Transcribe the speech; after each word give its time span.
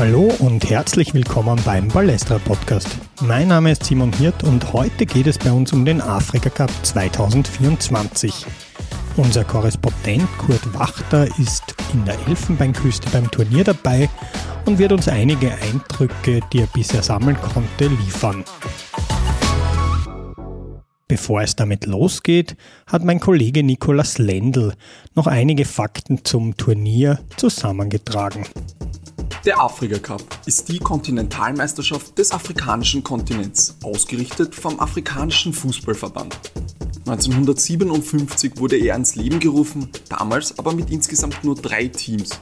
Hallo 0.00 0.32
und 0.38 0.70
herzlich 0.70 1.12
willkommen 1.12 1.60
beim 1.62 1.88
Ballestra 1.88 2.38
Podcast. 2.38 2.88
Mein 3.20 3.48
Name 3.48 3.72
ist 3.72 3.84
Simon 3.84 4.10
Hirt 4.14 4.44
und 4.44 4.72
heute 4.72 5.04
geht 5.04 5.26
es 5.26 5.36
bei 5.36 5.52
uns 5.52 5.74
um 5.74 5.84
den 5.84 6.00
Afrika 6.00 6.48
Cup 6.48 6.70
2024. 6.86 8.46
Unser 9.18 9.44
Korrespondent 9.44 10.26
Kurt 10.38 10.72
Wachter 10.72 11.26
ist 11.38 11.74
in 11.92 12.02
der 12.06 12.16
Elfenbeinküste 12.26 13.10
beim 13.10 13.30
Turnier 13.30 13.62
dabei 13.62 14.08
und 14.64 14.78
wird 14.78 14.92
uns 14.92 15.06
einige 15.06 15.52
Eindrücke, 15.52 16.40
die 16.50 16.60
er 16.60 16.68
bisher 16.68 17.02
sammeln 17.02 17.36
konnte, 17.36 17.88
liefern. 17.88 18.42
Bevor 21.08 21.42
es 21.42 21.56
damit 21.56 21.84
losgeht, 21.84 22.56
hat 22.86 23.04
mein 23.04 23.20
Kollege 23.20 23.62
Nikolas 23.62 24.16
Lendl 24.16 24.72
noch 25.14 25.26
einige 25.26 25.66
Fakten 25.66 26.24
zum 26.24 26.56
Turnier 26.56 27.18
zusammengetragen. 27.36 28.46
Der 29.46 29.58
Afrika 29.58 29.98
Cup 29.98 30.22
ist 30.44 30.68
die 30.68 30.78
Kontinentalmeisterschaft 30.78 32.18
des 32.18 32.30
afrikanischen 32.30 33.02
Kontinents, 33.02 33.74
ausgerichtet 33.82 34.54
vom 34.54 34.78
Afrikanischen 34.78 35.54
Fußballverband. 35.54 36.38
1957 37.06 38.58
wurde 38.58 38.76
er 38.76 38.96
ins 38.96 39.14
Leben 39.14 39.40
gerufen, 39.40 39.88
damals 40.10 40.58
aber 40.58 40.74
mit 40.74 40.90
insgesamt 40.90 41.42
nur 41.42 41.54
drei 41.54 41.88
Teams. 41.88 42.38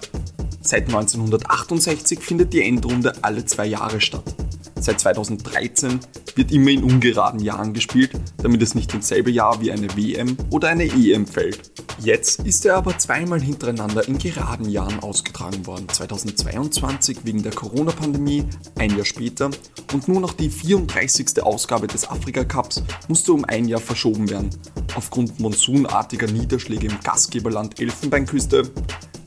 Seit 0.61 0.87
1968 0.87 2.19
findet 2.19 2.53
die 2.53 2.63
Endrunde 2.63 3.13
alle 3.23 3.45
zwei 3.45 3.67
Jahre 3.67 4.01
statt. 4.01 4.35
Seit 4.81 5.01
2013 5.01 6.01
wird 6.37 6.53
immer 6.53 6.71
in 6.71 6.85
ungeraden 6.85 7.41
Jahren 7.41 7.73
gespielt, 7.75 8.13
damit 8.39 8.63
es 8.63 8.75
nicht 8.75 8.95
ins 8.95 9.09
selbe 9.09 9.31
Jahr 9.31 9.61
wie 9.61 9.73
eine 9.73 9.89
WM 9.97 10.37
oder 10.51 10.69
eine 10.69 10.85
EM 10.85 11.27
fällt. 11.27 11.73
Jetzt 12.01 12.41
ist 12.47 12.65
er 12.65 12.77
aber 12.77 12.97
zweimal 12.97 13.41
hintereinander 13.41 14.07
in 14.07 14.19
geraden 14.19 14.69
Jahren 14.69 15.01
ausgetragen 15.01 15.67
worden. 15.67 15.89
2022 15.89 17.19
wegen 17.25 17.43
der 17.43 17.53
Corona-Pandemie, 17.53 18.45
ein 18.79 18.97
Jahr 18.97 19.05
später 19.05 19.51
und 19.93 20.07
nur 20.07 20.21
noch 20.21 20.33
die 20.33 20.49
34. 20.49 21.43
Ausgabe 21.43 21.89
des 21.89 22.09
Afrika 22.09 22.45
Cups 22.45 22.85
musste 23.09 23.33
um 23.33 23.45
ein 23.45 23.67
Jahr 23.67 23.81
verschoben 23.81 24.31
werden. 24.31 24.51
Aufgrund 24.95 25.41
monsunartiger 25.41 26.29
Niederschläge 26.29 26.87
im 26.87 27.01
Gastgeberland 27.03 27.81
Elfenbeinküste. 27.81 28.71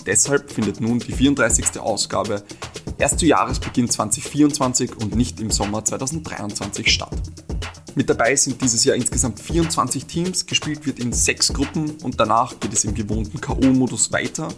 Deshalb 0.06 0.50
findet 0.50 0.80
nun 0.80 1.00
die 1.00 1.12
34. 1.12 1.80
Ausgabe 1.80 2.44
erst 3.02 3.18
zu 3.18 3.26
Jahresbeginn 3.26 3.90
2024 3.90 4.96
und 4.98 5.16
nicht 5.16 5.40
im 5.40 5.50
Sommer 5.50 5.84
2023 5.84 6.88
statt. 6.92 7.16
Mit 7.96 8.10
dabei 8.12 8.36
sind 8.36 8.62
dieses 8.62 8.84
Jahr 8.84 8.96
insgesamt 8.96 9.40
24 9.40 10.06
Teams, 10.06 10.46
gespielt 10.46 10.86
wird 10.86 11.00
in 11.00 11.12
sechs 11.12 11.52
Gruppen 11.52 11.96
und 12.04 12.20
danach 12.20 12.60
geht 12.60 12.72
es 12.74 12.86
im 12.86 12.94
gewohnten 12.94 13.42
K.O.-Modus 13.42 14.14
weiter. 14.14 14.50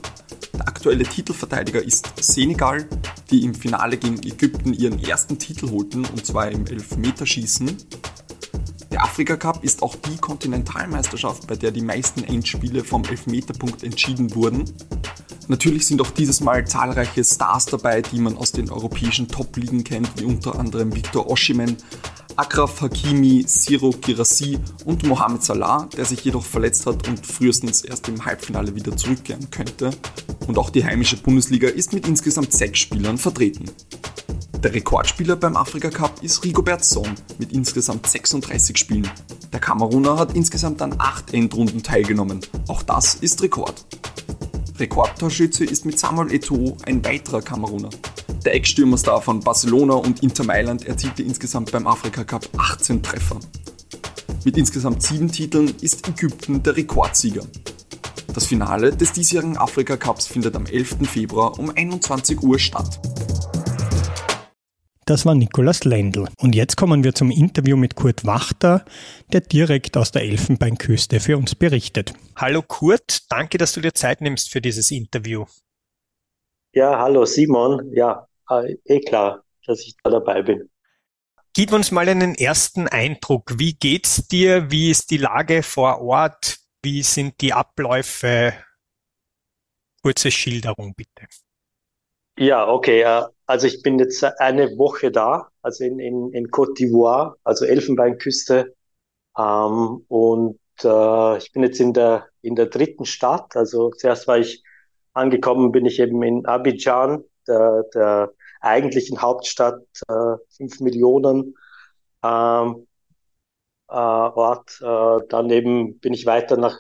Der 0.54 0.68
aktuelle 0.68 1.06
Titelverteidiger 1.06 1.82
ist 1.82 2.12
Senegal, 2.20 2.86
die 3.32 3.46
im 3.46 3.56
Finale 3.56 3.96
gegen 3.96 4.22
Ägypten 4.22 4.74
ihren 4.74 5.02
ersten 5.02 5.40
Titel 5.40 5.72
holten 5.72 6.04
und 6.04 6.26
zwar 6.26 6.52
im 6.52 6.68
Elfmeterschießen. 6.68 7.78
Der 8.94 9.04
Afrika 9.04 9.38
Cup 9.38 9.64
ist 9.64 9.82
auch 9.82 9.96
die 9.96 10.18
Kontinentalmeisterschaft, 10.18 11.48
bei 11.48 11.56
der 11.56 11.72
die 11.72 11.82
meisten 11.82 12.24
Endspiele 12.24 12.84
vom 12.84 13.04
Elfmeterpunkt 13.04 13.82
entschieden 13.82 14.36
wurden. 14.36 14.66
Natürlich 15.48 15.88
sind 15.88 16.00
auch 16.00 16.12
dieses 16.12 16.42
Mal 16.42 16.68
zahlreiche 16.68 17.24
Stars 17.24 17.66
dabei, 17.66 18.04
die 18.04 18.20
man 18.20 18.38
aus 18.38 18.52
den 18.52 18.70
europäischen 18.70 19.28
Top-Ligen 19.28 19.84
kennt, 19.84 20.12
wie 20.22 20.26
unter 20.26 20.60
anderem 20.60 20.96
Victor 20.96 21.28
Oshimen, 21.28 21.76
Akraf 22.36 22.82
Hakimi, 22.82 23.44
Siro 23.48 23.90
Girassi 24.00 24.60
und 24.86 25.08
Mohamed 25.08 25.42
Salah, 25.42 25.90
der 25.98 26.06
sich 26.06 26.24
jedoch 26.24 26.46
verletzt 26.46 26.86
hat 26.86 27.08
und 27.08 27.26
frühestens 27.26 27.82
erst 27.82 28.08
im 28.10 28.24
Halbfinale 28.24 28.76
wieder 28.76 28.96
zurückkehren 28.96 29.50
könnte. 29.50 29.90
Und 30.46 30.60
auch 30.60 30.70
die 30.70 30.86
heimische 30.86 31.18
Bundesliga 31.18 31.68
ist 31.68 31.94
mit 31.94 32.08
insgesamt 32.08 32.54
sechs 32.54 32.78
Spielern 32.78 33.18
vertreten. 33.18 33.66
Der 34.64 34.74
Rekordspieler 34.74 35.36
beim 35.36 35.58
Afrika 35.58 35.90
Cup 35.90 36.24
ist 36.24 36.46
Rigobert 36.46 36.86
Song 36.86 37.16
mit 37.38 37.52
insgesamt 37.52 38.08
36 38.08 38.78
Spielen. 38.78 39.10
Der 39.52 39.60
Kameruner 39.60 40.18
hat 40.18 40.38
insgesamt 40.38 40.82
an 40.82 40.96
acht 41.00 41.34
Endrunden 41.34 41.84
teilgenommen. 41.84 42.40
Auch 42.70 42.82
das 42.82 43.16
ist 43.16 43.44
Rekord. 43.44 43.86
Rekordtorschütze 44.80 45.66
ist 45.66 45.86
mit 45.86 46.00
Samuel 46.00 46.30
Eto'o 46.30 46.78
ein 46.86 47.04
weiterer 47.04 47.42
Kameruner. 47.42 47.90
Der 48.46 48.56
Ex-Stürmerstar 48.56 49.22
von 49.22 49.42
Barcelona 49.42 49.96
und 49.96 50.24
Inter 50.24 50.46
Mailand 50.46 50.88
erzielte 50.88 51.24
insgesamt 51.24 51.74
beim 51.74 51.86
Afrika 51.86 52.24
Cup 52.24 52.48
18 52.58 53.04
Treffer. 53.04 53.40
Mit 54.46 54.58
insgesamt 54.58 55.04
sieben 55.04 55.30
Titeln 55.30 55.76
ist 55.82 56.08
Ägypten 56.08 56.64
der 56.64 56.78
Rekordsieger. 56.78 57.44
Das 58.34 58.46
Finale 58.46 58.96
des 58.96 59.12
diesjährigen 59.12 59.58
Afrika 59.58 59.98
Cups 59.98 60.26
findet 60.26 60.56
am 60.56 60.66
11. 60.66 61.00
Februar 61.04 61.60
um 61.60 61.70
21 61.70 62.42
Uhr 62.42 62.58
statt. 62.58 63.02
Das 65.06 65.26
war 65.26 65.36
Nikolaus 65.36 65.84
Lendl. 65.84 66.28
Und 66.38 66.56
jetzt 66.56 66.78
kommen 66.78 67.04
wir 67.04 67.14
zum 67.14 67.30
Interview 67.30 67.76
mit 67.76 67.96
Kurt 67.96 68.26
Wachter, 68.26 68.86
der 69.34 69.42
direkt 69.42 69.98
aus 69.98 70.12
der 70.12 70.22
Elfenbeinküste 70.22 71.20
für 71.20 71.38
uns 71.38 71.56
berichtet. 71.56 72.14
Hallo 72.38 72.62
Kurt, 72.62 73.30
danke, 73.30 73.58
dass 73.58 73.74
du 73.74 73.82
dir 73.82 73.94
Zeit 73.94 74.22
nimmst 74.22 74.50
für 74.50 74.62
dieses 74.62 74.92
Interview. 74.92 75.46
Ja, 76.74 76.98
hallo 77.00 77.26
Simon. 77.26 77.92
Ja, 77.94 78.28
äh, 78.50 78.78
eh 78.86 79.02
klar, 79.02 79.44
dass 79.66 79.82
ich 79.82 79.96
da 80.04 80.10
dabei 80.10 80.42
bin. 80.42 80.70
Gib 81.54 81.72
uns 81.74 81.92
mal 81.92 82.08
einen 82.08 82.34
ersten 82.34 82.88
Eindruck. 82.88 83.60
Wie 83.60 83.74
geht's 83.74 84.28
dir? 84.28 84.72
Wie 84.72 84.90
ist 84.90 85.12
die 85.12 85.18
Lage 85.18 85.62
vor 85.64 86.02
Ort? 86.02 86.60
Wie 86.82 87.04
sind 87.04 87.42
die 87.42 87.54
Abläufe? 87.54 88.54
Kurze 90.02 90.32
Schilderung 90.32 90.96
bitte. 90.96 91.28
Ja, 92.38 92.68
okay. 92.68 93.06
Also 93.46 93.68
ich 93.68 93.82
bin 93.84 94.00
jetzt 94.00 94.24
eine 94.24 94.78
Woche 94.78 95.12
da, 95.12 95.50
also 95.62 95.84
in, 95.84 96.00
in, 96.00 96.32
in 96.34 96.48
Côte 96.50 96.74
d'Ivoire, 96.74 97.36
also 97.44 97.66
Elfenbeinküste. 97.66 98.74
Ähm, 99.38 100.06
und 100.08 100.60
äh, 100.84 101.38
ich 101.38 101.52
bin 101.54 101.64
jetzt 101.64 101.80
in 101.80 101.94
der, 101.94 102.28
in 102.42 102.56
der 102.56 102.68
dritten 102.68 103.06
Stadt. 103.06 103.56
Also 103.56 103.92
zuerst 103.92 104.28
war 104.28 104.40
ich 104.40 104.64
angekommen, 105.14 105.72
bin 105.72 105.86
ich 105.86 106.00
eben 106.00 106.24
in 106.24 106.46
Abidjan, 106.46 107.24
der, 107.48 107.84
der 107.94 108.34
eigentlichen 108.62 109.22
Hauptstadt, 109.22 109.84
äh, 110.10 110.36
fünf 110.58 110.80
Millionen 110.82 111.56
ähm, 112.24 112.88
äh, 113.90 113.94
Ort. 113.96 114.80
Äh, 114.82 115.26
daneben 115.30 116.00
bin 116.00 116.14
ich 116.14 116.26
weiter 116.26 116.58
nach 116.58 116.78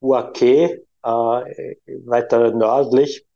Uake, 0.00 0.84
äh, 1.02 1.76
weiter 2.06 2.52
nördlich 2.54 3.27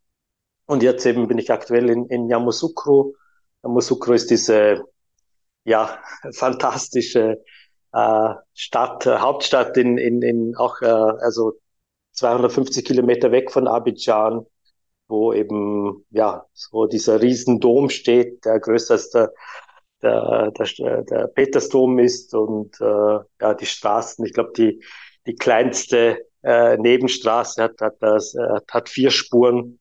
und 0.73 0.83
jetzt 0.83 1.05
eben 1.07 1.29
bin 1.29 1.39
ich 1.39 1.53
aktuell 1.53 1.91
in, 1.91 2.07
in 2.07 2.29
Yamoussoukro. 2.29 3.15
Yamoussoukro 3.63 4.15
ist 4.15 4.31
diese, 4.31 4.85
ja, 5.65 5.99
fantastische 6.33 7.45
äh, 7.93 8.35
Stadt, 8.55 9.07
äh, 9.07 9.19
Hauptstadt 9.19 9.77
in, 9.77 9.99
in, 9.99 10.23
in 10.23 10.57
auch, 10.57 10.81
äh, 10.81 10.87
also 10.87 11.53
250 12.13 12.85
Kilometer 12.85 13.33
weg 13.33 13.51
von 13.51 13.69
Abidjan, 13.69 14.47
wo 15.09 15.33
eben, 15.35 16.07
ja, 16.11 16.47
so 16.55 16.87
dieser 16.87 17.21
Riesendom 17.21 17.91
steht, 17.91 18.45
der 18.47 18.59
größer 18.59 18.99
der, 20.03 20.51
der, 20.53 20.67
der, 20.79 21.03
der 21.03 21.27
Petersdom 21.29 21.99
ist 21.99 22.35
und 22.35 22.81
äh, 22.81 23.19
ja, 23.41 23.55
die 23.55 23.67
Straßen, 23.67 24.25
ich 24.25 24.33
glaube, 24.33 24.53
die, 24.57 24.83
die 25.27 25.35
kleinste 25.35 26.27
äh, 26.43 26.77
Nebenstraße 26.79 27.63
hat, 27.63 27.81
hat, 27.81 27.97
das, 28.01 28.35
äh, 28.35 28.61
hat 28.71 28.89
vier 28.89 29.11
Spuren 29.11 29.79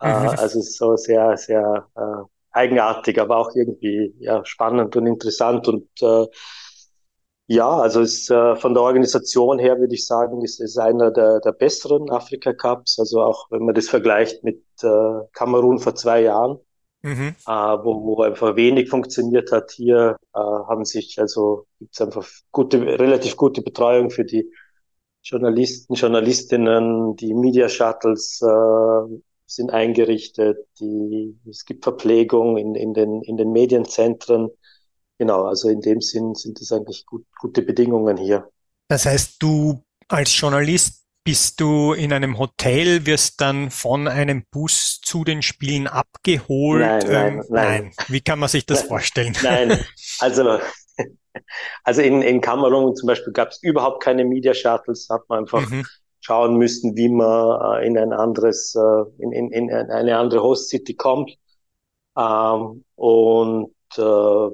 mhm. 0.00 0.28
also 0.38 0.58
ist 0.58 0.76
so 0.76 0.96
sehr, 0.96 1.36
sehr 1.36 1.86
äh, 1.96 2.24
eigenartig, 2.50 3.20
aber 3.20 3.36
auch 3.36 3.54
irgendwie 3.54 4.14
ja, 4.18 4.44
spannend 4.44 4.96
und 4.96 5.06
interessant. 5.06 5.68
Und 5.68 5.88
äh, 6.00 6.26
ja, 7.48 7.68
also 7.68 8.00
es, 8.00 8.28
äh, 8.28 8.56
von 8.56 8.74
der 8.74 8.82
Organisation 8.82 9.58
her 9.58 9.78
würde 9.78 9.94
ich 9.94 10.06
sagen, 10.06 10.42
ist 10.42 10.60
es 10.60 10.78
einer 10.78 11.10
der, 11.10 11.40
der 11.40 11.52
besseren 11.52 12.10
Afrika 12.10 12.52
Cups. 12.52 12.98
Also 12.98 13.22
auch 13.22 13.50
wenn 13.50 13.64
man 13.64 13.74
das 13.74 13.88
vergleicht 13.88 14.42
mit 14.42 14.64
äh, 14.82 15.20
Kamerun 15.32 15.78
vor 15.78 15.94
zwei 15.94 16.22
Jahren, 16.22 16.58
mhm. 17.02 17.34
äh, 17.46 17.50
wo, 17.50 18.04
wo 18.04 18.22
einfach 18.22 18.56
wenig 18.56 18.88
funktioniert 18.88 19.52
hat. 19.52 19.70
Hier 19.70 20.16
äh, 20.34 20.38
haben 20.38 20.84
sich 20.84 21.20
also 21.20 21.66
gibt's 21.78 22.00
einfach 22.00 22.26
gute, 22.50 22.80
relativ 22.80 23.36
gute 23.36 23.62
Betreuung 23.62 24.10
für 24.10 24.24
die 24.24 24.50
Journalisten, 25.22 25.94
Journalistinnen, 25.94 27.16
die 27.16 27.34
Media 27.34 27.68
Shuttles, 27.68 28.40
äh, 28.42 29.20
sind 29.46 29.70
eingerichtet, 29.70 30.58
die, 30.80 31.38
es 31.48 31.64
gibt 31.64 31.84
Verpflegung 31.84 32.56
in, 32.56 32.74
in, 32.74 32.94
den, 32.94 33.22
in 33.22 33.36
den 33.36 33.52
Medienzentren. 33.52 34.50
Genau, 35.18 35.44
also 35.44 35.68
in 35.68 35.80
dem 35.80 36.00
Sinn 36.00 36.34
sind 36.34 36.60
es 36.60 36.72
eigentlich 36.72 37.06
gut, 37.06 37.24
gute 37.38 37.62
Bedingungen 37.62 38.16
hier. 38.16 38.50
Das 38.88 39.06
heißt, 39.06 39.36
du 39.42 39.82
als 40.08 40.38
Journalist 40.38 41.04
bist 41.24 41.60
du 41.60 41.92
in 41.92 42.12
einem 42.12 42.38
Hotel, 42.38 43.04
wirst 43.06 43.40
dann 43.40 43.70
von 43.70 44.06
einem 44.06 44.44
Bus 44.50 45.00
zu 45.02 45.24
den 45.24 45.42
Spielen 45.42 45.88
abgeholt? 45.88 46.82
Nein, 46.82 47.02
nein, 47.06 47.32
ähm, 47.32 47.44
nein. 47.48 47.82
nein. 47.82 47.92
Wie 48.08 48.20
kann 48.20 48.38
man 48.38 48.48
sich 48.48 48.66
das 48.66 48.80
nein, 48.80 48.88
vorstellen? 48.88 49.36
Nein, 49.42 49.84
also, 50.20 50.60
also 51.82 52.02
in, 52.02 52.22
in 52.22 52.40
Kamerun 52.40 52.94
zum 52.94 53.08
Beispiel 53.08 53.32
gab 53.32 53.48
es 53.50 53.62
überhaupt 53.62 54.04
keine 54.04 54.24
Media 54.24 54.54
Shuttles, 54.54 55.08
hat 55.10 55.28
man 55.28 55.40
einfach 55.40 55.68
mhm 55.68 55.84
schauen 56.26 56.56
müssten, 56.56 56.96
wie 56.96 57.08
man 57.08 57.82
äh, 57.82 57.86
in 57.86 57.96
ein 57.96 58.12
anderes, 58.12 58.74
äh, 58.74 59.22
in, 59.22 59.30
in, 59.30 59.52
in 59.52 59.70
eine 59.70 60.16
andere 60.18 60.42
Host 60.42 60.68
City 60.68 60.94
kommt. 60.94 61.30
Ähm, 62.18 62.84
und 62.96 63.70
äh, 63.96 64.48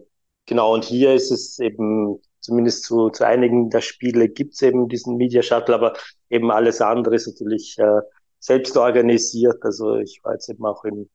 genau, 0.45 0.75
und 0.75 0.85
hier 0.85 1.15
ist 1.15 1.31
es 1.31 1.59
eben, 1.59 2.21
zumindest 2.41 2.85
zu, 2.85 3.09
zu 3.09 3.27
einigen 3.27 3.71
der 3.71 3.81
Spiele 3.81 4.29
gibt 4.29 4.53
es 4.53 4.61
eben 4.61 4.89
diesen 4.89 5.17
Media 5.17 5.43
Shuttle, 5.43 5.75
aber 5.75 5.95
eben 6.29 6.51
alles 6.51 6.83
andere 6.83 7.15
ist 7.15 7.27
natürlich 7.27 7.79
äh, 7.79 8.01
selbst 8.39 8.77
organisiert. 8.77 9.57
Also 9.63 9.97
ich 9.97 10.21
war 10.25 10.35
jetzt 10.35 10.51
eben 10.51 10.67
auch 10.67 10.85
in, 10.85 11.09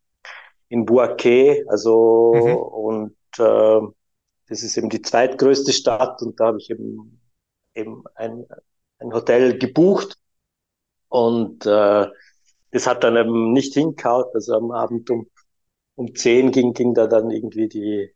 in 0.70 0.88
Boaké, 0.88 1.66
also 1.68 2.34
mhm. 2.34 2.56
und 2.56 3.16
äh, 3.38 3.94
das 4.50 4.64
ist 4.64 4.76
eben 4.76 4.90
die 4.90 5.04
zweitgrößte 5.04 5.72
Stadt 5.72 6.20
und 6.24 6.40
da 6.40 6.48
habe 6.48 6.58
ich 6.58 6.72
eben 6.72 7.22
eben 7.76 8.04
ein, 8.16 8.48
ein 8.98 9.14
Hotel 9.14 9.60
gebucht 9.60 10.18
und 11.10 11.66
äh, 11.66 12.08
das 12.72 12.88
hat 12.88 13.04
dann 13.04 13.18
eben 13.18 13.54
nicht 13.54 13.74
hinkaut. 13.74 14.34
Also 14.36 14.56
am 14.56 14.72
Abend 14.72 15.10
um, 15.10 15.28
um 15.96 16.16
zehn 16.16 16.52
ging, 16.52 16.74
ging 16.74 16.94
da 16.94 17.08
dann 17.08 17.32
irgendwie 17.32 17.68
die, 17.70 18.14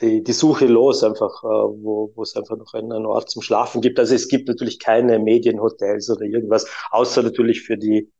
die, 0.00 0.22
die 0.22 0.32
Suche 0.32 0.66
los, 0.66 1.04
einfach, 1.04 1.42
äh, 1.44 1.46
wo, 1.46 2.12
wo 2.14 2.22
es 2.22 2.36
einfach 2.36 2.56
noch 2.56 2.74
einen, 2.74 2.92
einen 2.92 3.06
Ort 3.06 3.30
zum 3.30 3.42
Schlafen 3.42 3.80
gibt. 3.80 3.98
Also 3.98 4.14
es 4.14 4.28
gibt 4.28 4.48
natürlich 4.48 4.78
keine 4.78 5.18
Medienhotels 5.18 6.10
oder 6.10 6.22
irgendwas, 6.22 6.66
außer 6.90 7.22
natürlich 7.22 7.62
für 7.62 7.76
die 7.76 8.10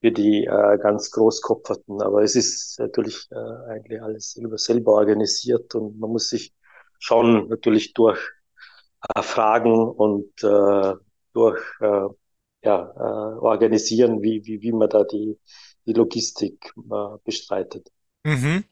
für 0.00 0.12
die 0.12 0.44
äh, 0.46 0.78
ganz 0.78 1.10
Großkopferten. 1.10 2.00
Aber 2.02 2.22
es 2.22 2.34
ist 2.36 2.78
natürlich 2.78 3.26
äh, 3.30 3.70
eigentlich 3.70 4.02
alles 4.02 4.32
selber, 4.32 4.58
selber 4.58 4.92
organisiert 4.92 5.74
und 5.74 5.98
man 5.98 6.10
muss 6.10 6.28
sich 6.30 6.54
schon 6.98 7.48
natürlich 7.48 7.92
durch 7.94 8.18
äh, 9.14 9.22
Fragen 9.22 9.72
und 9.88 10.30
äh, 10.42 10.94
durch 11.32 11.60
äh, 11.80 12.08
ja, 12.62 12.92
äh, 12.96 13.38
organisieren, 13.38 14.22
wie, 14.22 14.44
wie, 14.44 14.60
wie 14.62 14.72
man 14.72 14.88
da 14.88 15.04
die, 15.04 15.38
die 15.86 15.92
Logistik 15.92 16.72
äh, 16.76 17.18
bestreitet. 17.24 17.90
Mhm. 18.24 18.64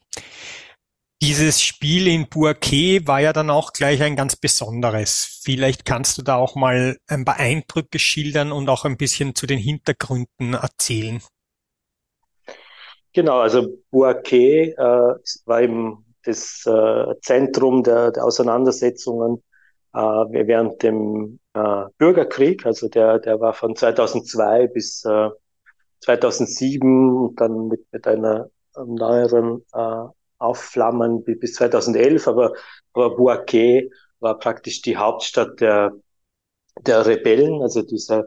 Dieses 1.21 1.61
Spiel 1.61 2.07
in 2.07 2.29
Bourquet 2.29 3.05
war 3.05 3.19
ja 3.19 3.33
dann 3.33 3.49
auch 3.49 3.73
gleich 3.73 4.01
ein 4.01 4.15
ganz 4.15 4.37
besonderes. 4.37 5.41
Vielleicht 5.43 5.83
kannst 5.83 6.17
du 6.17 6.21
da 6.21 6.37
auch 6.37 6.55
mal 6.55 6.97
ein 7.07 7.25
paar 7.25 7.37
Eindrücke 7.37 7.99
schildern 7.99 8.53
und 8.53 8.69
auch 8.69 8.85
ein 8.85 8.95
bisschen 8.95 9.35
zu 9.35 9.45
den 9.45 9.59
Hintergründen 9.59 10.53
erzählen. 10.53 11.21
Genau, 13.11 13.39
also 13.39 13.67
Bourquet 13.91 14.75
äh, 14.77 15.13
war 15.45 15.61
eben 15.61 16.05
das 16.23 16.63
äh, 16.65 17.15
Zentrum 17.21 17.83
der, 17.83 18.11
der 18.11 18.23
Auseinandersetzungen 18.23 19.43
äh, 19.93 19.99
während 19.99 20.83
dem 20.83 21.39
äh, 21.53 21.85
Bürgerkrieg. 21.97 22.65
Also 22.65 22.89
der, 22.89 23.19
der 23.19 23.39
war 23.39 23.53
von 23.53 23.75
2002 23.75 24.67
bis 24.67 25.03
äh, 25.05 25.29
2007 26.01 27.15
und 27.17 27.41
dann 27.41 27.67
mit, 27.67 27.85
mit 27.91 28.07
einer 28.07 28.49
neueren 28.75 29.65
äh, 29.73 30.05
Aufflammen 30.37 31.23
bis 31.23 31.53
2011. 31.55 32.27
Aber, 32.27 32.53
aber 32.93 33.15
Boaké 33.15 33.89
war 34.19 34.37
praktisch 34.39 34.81
die 34.81 34.97
Hauptstadt 34.97 35.59
der, 35.59 35.91
der 36.81 37.05
Rebellen, 37.05 37.61
also 37.61 37.81
dieser 37.81 38.25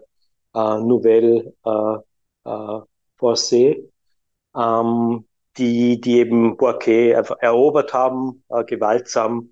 äh, 0.54 0.78
Nouvelle 0.80 1.54
äh, 1.64 2.50
äh, 2.50 2.80
Forcée, 3.18 3.88
ähm, 4.56 5.26
die, 5.56 6.00
die 6.00 6.18
eben 6.18 6.56
Boaké 6.56 7.10
erobert 7.40 7.92
haben, 7.92 8.44
äh, 8.48 8.64
gewaltsam 8.64 9.51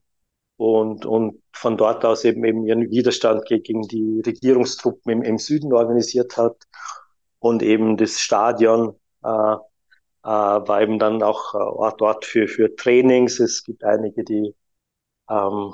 und, 0.61 1.07
und 1.07 1.41
von 1.55 1.79
dort 1.79 2.05
aus 2.05 2.23
eben, 2.27 2.45
eben 2.45 2.67
ihren 2.67 2.91
Widerstand 2.91 3.47
gegen 3.47 3.81
die 3.81 4.21
Regierungstruppen 4.27 5.11
im, 5.11 5.23
im 5.23 5.39
Süden 5.39 5.73
organisiert 5.73 6.37
hat 6.37 6.55
und 7.39 7.63
eben 7.63 7.97
das 7.97 8.21
Stadion 8.21 8.95
äh, 9.25 9.29
äh, 9.29 9.57
war 10.23 10.83
eben 10.83 10.99
dann 10.99 11.23
auch 11.23 11.55
äh, 11.55 11.57
Ort, 11.57 12.03
Ort 12.03 12.27
für, 12.27 12.47
für 12.47 12.77
Trainings. 12.77 13.41
Es 13.41 13.65
gibt 13.65 13.85
einige, 13.85 14.23
die, 14.23 14.55
ähm, 15.31 15.73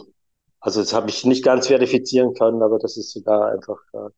also 0.60 0.80
das 0.80 0.92
habe 0.94 1.10
ich 1.10 1.24
nicht 1.24 1.44
ganz 1.44 1.66
verifizieren 1.66 2.32
können, 2.34 2.62
aber 2.62 2.78
dass 2.78 2.96
es 2.96 3.10
sogar 3.12 3.50
einfach 3.50 3.80
äh, 3.92 4.10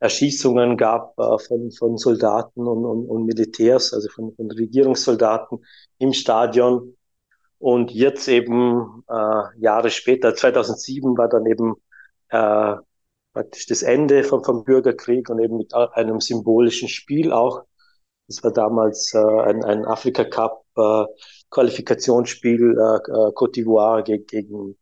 Erschießungen 0.00 0.78
gab 0.78 1.18
äh, 1.18 1.38
von, 1.38 1.70
von 1.70 1.98
Soldaten 1.98 2.66
und, 2.66 2.86
und, 2.86 3.06
und 3.10 3.26
Militärs, 3.26 3.92
also 3.92 4.08
von, 4.08 4.34
von 4.34 4.50
Regierungssoldaten 4.50 5.62
im 5.98 6.14
Stadion. 6.14 6.94
Und 7.58 7.90
jetzt 7.90 8.28
eben 8.28 9.04
äh, 9.08 9.42
Jahre 9.58 9.90
später, 9.90 10.34
2007 10.34 11.16
war 11.18 11.28
dann 11.28 11.46
eben 11.46 11.74
äh, 12.28 12.76
praktisch 13.32 13.66
das 13.66 13.82
Ende 13.82 14.24
vom, 14.24 14.44
vom 14.44 14.64
Bürgerkrieg 14.64 15.28
und 15.28 15.40
eben 15.40 15.58
mit 15.58 15.74
einem 15.74 16.20
symbolischen 16.20 16.88
Spiel 16.88 17.32
auch. 17.32 17.64
Das 18.28 18.44
war 18.44 18.52
damals 18.52 19.12
äh, 19.14 19.18
ein, 19.18 19.64
ein 19.64 19.84
Afrika 19.86 20.24
Cup 20.24 20.64
äh, 20.76 21.04
Qualifikationsspiel 21.50 22.76
äh, 22.78 22.96
äh, 22.96 23.32
Côte 23.32 23.52
d'Ivoire 23.52 24.02
gegen, 24.02 24.26
gegen 24.26 24.78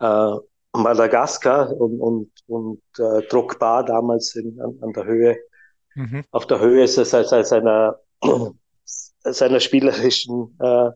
äh, 0.00 0.34
Madagaskar 0.72 1.72
und, 1.72 2.00
und, 2.00 2.30
und 2.46 2.82
äh, 2.98 3.22
Drogba 3.28 3.82
damals 3.82 4.34
in, 4.34 4.60
an, 4.60 4.78
an 4.82 4.92
der 4.92 5.04
Höhe, 5.04 5.36
mhm. 5.94 6.24
auf 6.30 6.46
der 6.46 6.60
Höhe 6.60 6.86
seiner, 6.86 8.00
seiner 9.24 9.60
spielerischen 9.60 10.56
äh, 10.60 10.90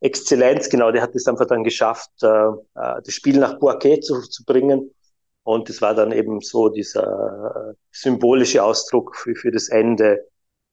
Exzellenz, 0.00 0.68
genau, 0.68 0.90
der 0.92 1.02
hat 1.02 1.14
es 1.14 1.26
einfach 1.26 1.46
dann 1.46 1.64
geschafft, 1.64 2.10
äh, 2.22 2.26
äh, 2.26 3.02
das 3.04 3.14
Spiel 3.14 3.38
nach 3.38 3.58
Boaké 3.58 4.00
zu, 4.00 4.20
zu 4.22 4.44
bringen. 4.44 4.90
Und 5.42 5.70
es 5.70 5.80
war 5.80 5.94
dann 5.94 6.12
eben 6.12 6.40
so 6.40 6.68
dieser 6.68 7.70
äh, 7.70 7.74
symbolische 7.92 8.62
Ausdruck 8.64 9.16
für, 9.16 9.34
für 9.36 9.50
das 9.52 9.68
Ende 9.68 10.26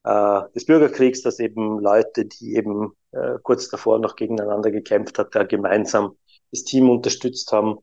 äh, 0.03 0.41
des 0.55 0.65
Bürgerkriegs, 0.65 1.21
dass 1.21 1.39
eben 1.39 1.79
Leute, 1.79 2.25
die 2.25 2.55
eben 2.55 2.93
äh, 3.11 3.37
kurz 3.43 3.69
davor 3.69 3.99
noch 3.99 4.15
gegeneinander 4.15 4.71
gekämpft 4.71 5.19
hat, 5.19 5.35
da 5.35 5.43
gemeinsam 5.43 6.17
das 6.51 6.63
Team 6.63 6.89
unterstützt 6.89 7.51
haben. 7.51 7.77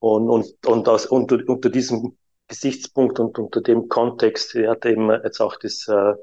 Und, 0.00 0.28
und, 0.28 0.66
und 0.66 0.88
aus, 0.88 1.06
unter, 1.06 1.38
unter 1.46 1.70
diesem 1.70 2.16
Gesichtspunkt 2.46 3.18
und 3.20 3.38
unter 3.38 3.60
dem 3.60 3.88
Kontext 3.88 4.54
hat 4.54 4.86
eben 4.86 5.10
jetzt 5.10 5.40
auch 5.40 5.56
das 5.56 5.86
äh, 5.88 6.14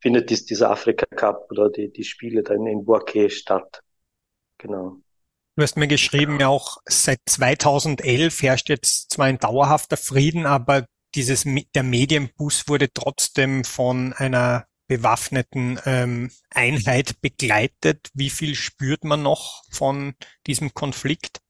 findet 0.00 0.30
dies, 0.30 0.46
dieser 0.46 0.70
Afrika 0.70 1.06
Cup 1.06 1.50
oder 1.50 1.70
die, 1.70 1.92
die 1.92 2.04
Spiele 2.04 2.42
dann 2.42 2.66
in 2.66 2.84
Boaké 2.84 3.30
statt. 3.30 3.82
Genau. 4.58 4.96
Du 5.56 5.62
hast 5.62 5.76
mir 5.76 5.88
geschrieben, 5.88 6.40
ja 6.40 6.48
auch 6.48 6.78
seit 6.86 7.18
2011 7.26 8.42
herrscht 8.42 8.68
jetzt 8.68 9.10
zwar 9.10 9.26
ein 9.26 9.38
dauerhafter 9.38 9.96
Frieden, 9.96 10.46
aber 10.46 10.86
dieses, 11.14 11.44
der 11.74 11.82
Medienbus 11.82 12.68
wurde 12.68 12.92
trotzdem 12.92 13.64
von 13.64 14.12
einer 14.12 14.66
bewaffneten 14.86 15.78
ähm, 15.84 16.30
Einheit 16.50 17.20
begleitet. 17.20 18.08
Wie 18.14 18.30
viel 18.30 18.54
spürt 18.54 19.04
man 19.04 19.22
noch 19.22 19.62
von 19.70 20.14
diesem 20.46 20.72
Konflikt? 20.74 21.40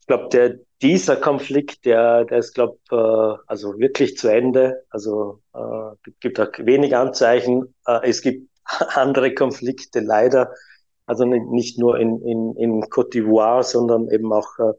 Ich 0.00 0.06
glaube, 0.06 0.28
der 0.30 0.58
dieser 0.82 1.16
Konflikt, 1.16 1.84
der, 1.84 2.24
der 2.24 2.38
ist, 2.38 2.54
glaube 2.54 2.78
äh, 2.90 3.42
also 3.46 3.78
wirklich 3.78 4.16
zu 4.16 4.28
Ende. 4.28 4.84
Also 4.90 5.40
äh, 5.54 6.10
gibt 6.20 6.38
auch 6.40 6.48
wenig 6.58 6.96
Anzeichen. 6.96 7.74
Äh, 7.86 8.08
es 8.08 8.22
gibt 8.22 8.48
andere 8.94 9.34
Konflikte 9.34 10.00
leider, 10.00 10.52
also 11.06 11.24
nicht 11.24 11.78
nur 11.78 11.98
in, 11.98 12.20
in, 12.22 12.54
in 12.56 12.82
Côte 12.84 13.10
d'Ivoire, 13.12 13.62
sondern 13.62 14.08
eben 14.10 14.32
auch 14.32 14.58
äh, 14.58 14.72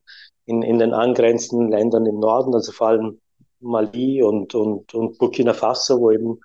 in, 0.45 0.61
in 0.61 0.79
den 0.79 0.93
angrenzenden 0.93 1.69
Ländern 1.69 2.05
im 2.05 2.19
Norden, 2.19 2.53
also 2.53 2.71
vor 2.71 2.87
allem 2.89 3.19
Mali 3.59 4.23
und, 4.23 4.55
und, 4.55 4.93
und 4.93 5.17
Burkina 5.17 5.53
Faso, 5.53 5.99
wo 5.99 6.11
eben 6.11 6.39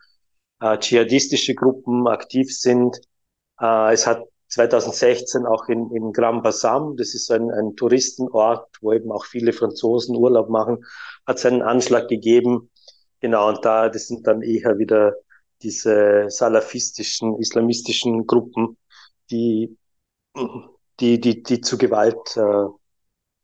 äh, 0.61 0.79
dschihadistische 0.79 1.55
Gruppen 1.55 2.07
aktiv 2.09 2.55
sind. 2.57 3.01
Äh, 3.61 3.93
es 3.93 4.07
hat 4.07 4.25
2016 4.55 5.47
auch 5.47 5.69
in, 5.69 5.91
in 5.91 6.13
Grand 6.13 6.43
Bassam, 6.43 6.97
das 6.97 7.15
ist 7.15 7.31
ein, 7.31 7.51
ein 7.51 7.75
Touristenort, 7.77 8.69
wo 8.81 8.93
eben 8.93 9.11
auch 9.11 9.25
viele 9.25 9.53
Franzosen 9.53 10.17
Urlaub 10.17 10.49
machen, 10.49 10.85
hat 11.27 11.39
es 11.39 11.47
einen 11.47 11.63
Anschlag 11.63 12.09
gegeben. 12.09 12.71
Genau, 13.21 13.49
und 13.49 13.65
da, 13.65 13.89
das 13.89 14.07
sind 14.07 14.27
dann 14.27 14.43
eher 14.43 14.79
wieder 14.79 15.15
diese 15.63 16.27
salafistischen, 16.29 17.39
islamistischen 17.41 18.27
Gruppen, 18.27 18.77
die, 19.31 19.77
die, 21.01 21.21
die, 21.21 21.43
die 21.43 21.61
zu 21.61 21.77
Gewalt, 21.77 22.37
äh, 22.37 22.67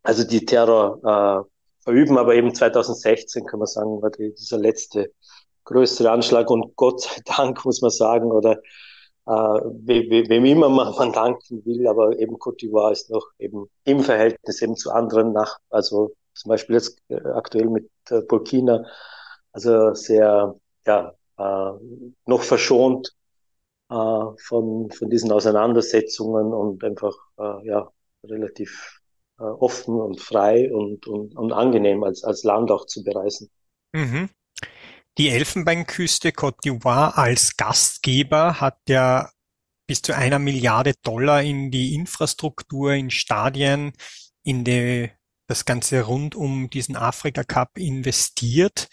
also 0.02 0.24
die 0.24 0.44
Terror 0.44 1.00
äh, 1.02 1.82
verüben. 1.82 2.18
Aber 2.18 2.34
eben 2.34 2.54
2016 2.54 3.46
kann 3.46 3.58
man 3.58 3.66
sagen, 3.66 4.00
war 4.00 4.10
die, 4.10 4.32
dieser 4.34 4.58
letzte 4.58 5.12
größere 5.64 6.10
Anschlag 6.10 6.50
und 6.50 6.76
Gott 6.76 7.00
sei 7.02 7.20
Dank 7.24 7.64
muss 7.64 7.82
man 7.82 7.90
sagen, 7.90 8.30
oder 8.30 8.60
äh, 9.26 9.30
wem 9.30 10.44
immer 10.44 10.68
man, 10.68 10.94
man 10.98 11.12
danken 11.12 11.64
will, 11.64 11.86
aber 11.86 12.18
eben 12.18 12.36
Côte 12.36 12.58
d'Ivoire 12.58 12.92
ist 12.92 13.10
noch 13.10 13.26
eben 13.38 13.70
im 13.84 14.00
Verhältnis 14.02 14.62
eben 14.62 14.76
zu 14.76 14.90
anderen 14.90 15.32
nach, 15.32 15.58
also 15.70 16.12
zum 16.34 16.50
Beispiel 16.50 16.76
jetzt 16.76 16.98
äh, 17.08 17.20
aktuell 17.34 17.68
mit 17.68 17.90
äh, 18.08 18.22
Burkina, 18.22 18.84
also 19.52 19.94
sehr, 19.94 20.54
ja, 20.86 21.14
äh, 21.38 21.72
noch 22.26 22.42
verschont 22.42 23.14
äh, 23.90 23.94
von, 23.94 24.90
von 24.90 25.10
diesen 25.10 25.32
Auseinandersetzungen 25.32 26.52
und 26.52 26.82
einfach, 26.84 27.14
äh, 27.38 27.66
ja, 27.66 27.88
relativ 28.24 29.00
äh, 29.38 29.44
offen 29.44 30.00
und 30.00 30.20
frei 30.20 30.72
und, 30.72 31.06
und, 31.06 31.36
und 31.36 31.52
angenehm 31.52 32.04
als, 32.04 32.22
als 32.24 32.44
Land 32.44 32.70
auch 32.70 32.86
zu 32.86 33.02
bereisen. 33.02 33.50
Mhm. 33.92 34.28
Die 35.18 35.28
Elfenbeinküste 35.28 36.30
Côte 36.30 36.58
d'Ivoire 36.62 37.18
als 37.18 37.56
Gastgeber 37.56 38.60
hat 38.60 38.78
ja 38.88 39.30
bis 39.86 40.02
zu 40.02 40.14
einer 40.14 40.38
Milliarde 40.38 40.94
Dollar 41.02 41.42
in 41.42 41.70
die 41.70 41.94
Infrastruktur, 41.94 42.92
in 42.92 43.10
Stadien, 43.10 43.92
in 44.44 44.64
die, 44.64 45.10
das 45.48 45.64
Ganze 45.64 46.02
rund 46.02 46.36
um 46.36 46.70
diesen 46.70 46.96
Afrika 46.96 47.42
Cup 47.42 47.76
investiert. 47.76 48.88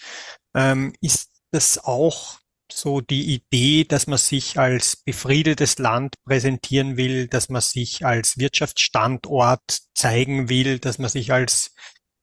Ähm, 0.55 0.93
ist 0.99 1.29
das 1.51 1.77
auch 1.77 2.39
so 2.71 2.99
die 2.99 3.33
Idee, 3.35 3.85
dass 3.85 4.07
man 4.07 4.17
sich 4.17 4.59
als 4.59 4.97
befriedetes 4.97 5.77
Land 5.77 6.15
präsentieren 6.25 6.97
will, 6.97 7.27
dass 7.27 7.49
man 7.49 7.61
sich 7.61 8.05
als 8.05 8.37
Wirtschaftsstandort 8.37 9.81
zeigen 9.93 10.49
will, 10.49 10.79
dass 10.79 10.97
man 10.97 11.09
sich 11.09 11.31
als 11.31 11.75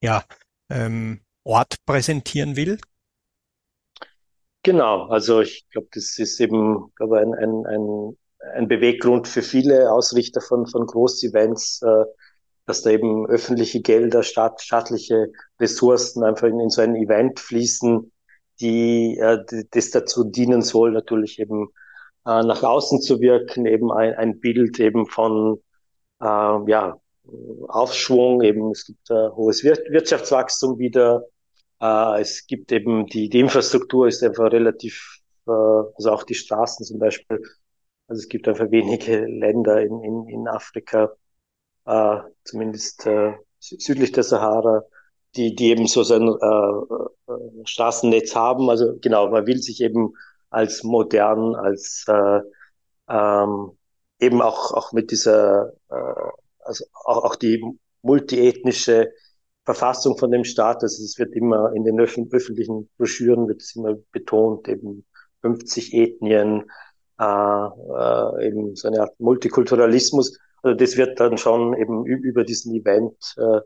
ja, 0.03 0.25
ähm, 0.69 1.25
Ort 1.45 1.77
präsentieren 1.87 2.57
will? 2.57 2.79
Genau, 4.65 5.09
also 5.09 5.43
ich 5.43 5.67
glaube, 5.71 5.89
das 5.93 6.19
ist 6.19 6.41
eben 6.41 6.91
glaube 6.97 7.19
ein, 7.19 7.35
ein, 7.35 7.67
ein, 7.67 8.17
ein 8.55 8.67
Beweggrund 8.67 9.29
für 9.29 9.43
viele 9.43 9.93
Ausrichter 9.93 10.41
von, 10.41 10.67
von 10.67 10.87
Großevents, 10.87 11.83
äh, 11.83 12.05
dass 12.65 12.81
da 12.81 12.89
eben 12.91 13.27
öffentliche 13.27 13.83
Gelder, 13.83 14.23
staat, 14.23 14.63
staatliche 14.63 15.31
Ressourcen 15.61 16.25
einfach 16.25 16.49
in, 16.49 16.61
in 16.61 16.71
so 16.71 16.81
ein 16.81 16.97
Event 16.97 17.41
fließen, 17.41 18.11
die, 18.61 19.19
äh, 19.19 19.45
die 19.51 19.69
das 19.71 19.91
dazu 19.91 20.25
dienen 20.25 20.63
soll, 20.63 20.93
natürlich 20.93 21.39
eben 21.39 21.69
äh, 22.25 22.43
nach 22.43 22.63
außen 22.63 23.03
zu 23.03 23.21
wirken, 23.21 23.67
eben 23.67 23.93
ein, 23.93 24.15
ein 24.15 24.41
Bild 24.41 24.81
eben 24.81 25.07
von 25.07 25.63
äh, 26.23 26.25
ja, 26.25 26.97
Aufschwung, 27.69 28.41
eben 28.41 28.71
es 28.71 28.87
gibt 28.87 29.11
äh, 29.11 29.29
hohes 29.37 29.63
Wir 29.63 29.77
Wirtschaftswachstum 29.91 30.79
wieder, 30.79 31.27
äh, 31.85 32.21
es 32.21 32.47
gibt 32.47 32.73
eben 32.73 33.07
die, 33.07 33.29
die 33.29 33.41
Infrastruktur 33.41 34.09
ist 34.09 34.23
einfach 34.23 34.51
relativ, 34.53 35.19
äh, 35.47 35.51
also 35.51 36.11
auch 36.13 36.23
die 36.25 36.35
Straßen 36.35 36.87
zum 36.87 36.99
Beispiel, 36.99 37.43
also 38.09 38.21
es 38.21 38.29
gibt 38.29 38.49
einfach 38.49 38.71
wenige 38.71 39.27
Länder 39.27 39.83
in, 39.83 40.03
in, 40.03 40.29
in 40.29 40.49
Afrika, 40.49 41.13
äh, 41.87 42.19
zumindest 42.45 43.07
äh, 43.07 43.35
südlich 43.59 44.13
der 44.13 44.25
Sahara, 44.25 44.85
die, 45.37 45.55
die 45.55 45.71
eben 45.71 45.87
so 45.87 46.03
sein 46.03 46.23
äh, 46.23 47.33
äh, 47.33 47.67
Straßennetz 47.67 48.35
haben. 48.35 48.71
Also 48.71 48.99
genau, 49.01 49.31
man 49.31 49.47
will 49.47 49.59
sich 49.59 49.81
eben 49.83 50.15
als 50.51 50.85
modern, 50.85 51.55
als 51.55 52.05
äh, 52.09 52.41
ähm, 53.09 53.73
eben 54.21 54.41
auch, 54.41 54.73
auch 54.73 54.93
mit 54.93 55.11
dieser, 55.11 55.73
äh, 55.91 56.31
also 56.61 56.85
auch, 57.05 57.25
auch 57.25 57.37
die 57.37 57.63
multiethnische 58.03 59.13
Verfassung 59.65 60.19
von 60.19 60.31
dem 60.31 60.45
Staat, 60.45 60.83
also 60.83 61.03
es 61.03 61.19
wird 61.19 61.35
immer 61.35 61.73
in 61.73 61.85
den 61.85 61.99
öffentlichen 61.99 62.89
Broschüren 62.99 63.49
wird 63.49 63.63
es 63.63 63.75
immer 63.77 63.95
betont, 64.13 64.69
eben 64.69 65.07
50 65.41 65.95
Ethnien, 65.95 66.71
äh, 67.19 67.25
äh, 67.25 68.47
eben 68.47 68.77
so 68.77 68.89
eine 68.89 69.01
Art 69.01 69.19
Multikulturalismus. 69.19 70.39
Also 70.63 70.77
das 70.77 70.97
wird 70.97 71.21
dann 71.21 71.39
schon 71.39 71.75
eben 71.75 72.05
über 72.07 72.45
diesen 72.45 72.75
Event 72.75 73.17
äh, 73.37 73.61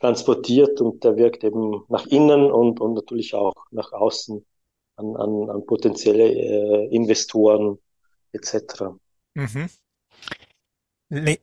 transportiert 0.00 0.80
und 0.80 1.04
der 1.04 1.16
wirkt 1.16 1.44
eben 1.44 1.84
nach 1.88 2.06
innen 2.06 2.50
und, 2.50 2.80
und 2.80 2.94
natürlich 2.94 3.34
auch 3.34 3.54
nach 3.70 3.92
außen 3.92 4.44
an, 4.96 5.16
an, 5.16 5.50
an 5.50 5.66
potenzielle 5.66 6.24
äh, 6.24 6.94
Investoren 6.94 7.78
etc. 8.32 8.84
Mhm. 9.34 9.68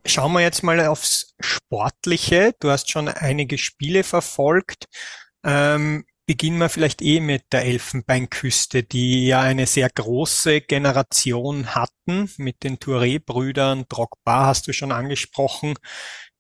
Schauen 0.04 0.34
wir 0.34 0.42
jetzt 0.42 0.64
mal 0.64 0.84
aufs 0.88 1.36
Sportliche. 1.40 2.56
Du 2.60 2.72
hast 2.72 2.90
schon 2.90 3.08
einige 3.08 3.60
Spiele 3.60 4.04
verfolgt. 4.04 4.86
Ähm, 5.44 6.06
beginnen 6.26 6.58
wir 6.58 6.70
vielleicht 6.70 7.04
eh 7.04 7.20
mit 7.20 7.44
der 7.52 7.66
Elfenbeinküste, 7.66 8.82
die 8.82 9.28
ja 9.28 9.42
eine 9.42 9.68
sehr 9.68 9.90
große 9.90 10.62
Generation 10.62 11.76
hatten 11.76 12.32
mit 12.38 12.64
den 12.64 12.80
Touré-Brüdern. 12.80 13.86
Drogba 13.88 14.48
hast 14.48 14.68
du 14.68 14.74
schon 14.74 14.92
angesprochen. 14.92 15.76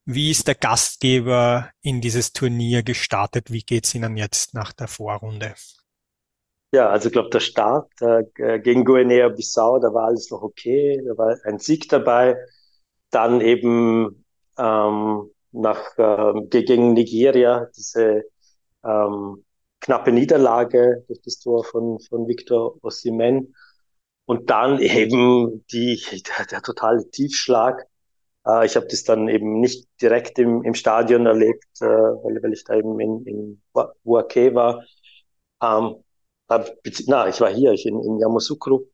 Wie 0.06 0.32
ist 0.32 0.48
der 0.48 0.56
Gastgeber 0.56 1.70
in 1.82 2.02
dieses 2.02 2.34
Turnier 2.34 2.82
gestartet? 2.82 3.52
Wie 3.52 3.62
geht's 3.62 3.94
Ihnen 3.94 4.18
jetzt 4.18 4.56
nach 4.56 4.74
der 4.74 4.88
Vorrunde? 4.88 5.54
Ja, 6.72 6.90
also 6.90 7.10
ich 7.10 7.14
glaube, 7.14 7.30
der 7.30 7.42
Start 7.42 7.92
äh, 8.02 8.60
gegen 8.60 8.86
Guinea-Bissau, 8.86 9.78
da 9.78 9.94
war 9.94 10.06
alles 10.06 10.32
noch 10.32 10.42
okay, 10.42 11.00
da 11.06 11.16
war 11.16 11.38
ein 11.44 11.60
Sieg 11.60 11.90
dabei. 11.90 12.36
Dann 13.12 13.42
eben 13.42 14.26
ähm, 14.58 15.32
nach 15.52 15.98
äh, 15.98 16.34
gegen 16.50 16.94
Nigeria 16.94 17.68
diese 17.76 18.24
ähm, 18.84 19.44
knappe 19.80 20.12
Niederlage 20.12 21.04
durch 21.08 21.22
das 21.22 21.40
Tor 21.40 21.64
von, 21.64 22.00
von 22.00 22.28
Victor 22.28 22.76
Osimhen. 22.84 23.56
Und 24.26 24.50
dann 24.50 24.80
eben 24.80 25.66
die, 25.72 26.00
der, 26.38 26.46
der 26.46 26.62
totale 26.62 27.10
Tiefschlag 27.10 27.88
äh, 28.46 28.66
ich 28.66 28.76
habe 28.76 28.88
das 28.88 29.04
dann 29.04 29.28
eben 29.28 29.60
nicht 29.60 29.88
direkt 30.02 30.40
im, 30.40 30.64
im 30.64 30.74
Stadion 30.74 31.26
erlebt, 31.26 31.66
äh, 31.82 31.86
weil, 31.86 32.42
weil 32.42 32.54
ich 32.54 32.64
da 32.64 32.76
eben 32.76 33.00
in, 33.00 33.26
in 33.26 33.62
Buake 34.04 34.54
war. 34.56 34.84
Ähm, 35.62 36.04
na, 36.48 37.28
ich 37.28 37.42
war 37.42 37.54
hier, 37.54 37.74
ich 37.74 37.86
in, 37.86 38.02
in 38.04 38.20
Yamoussoukro. 38.20 38.88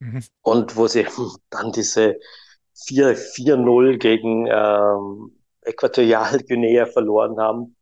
Mhm. 0.00 0.24
Und 0.42 0.76
wo 0.76 0.86
sie 0.88 1.06
dann 1.50 1.72
diese 1.72 2.16
4-0 2.76 3.98
gegen 3.98 4.46
ähm, 4.46 5.36
Äquatorialguinea 5.62 6.86
verloren 6.86 7.38
haben. 7.40 7.76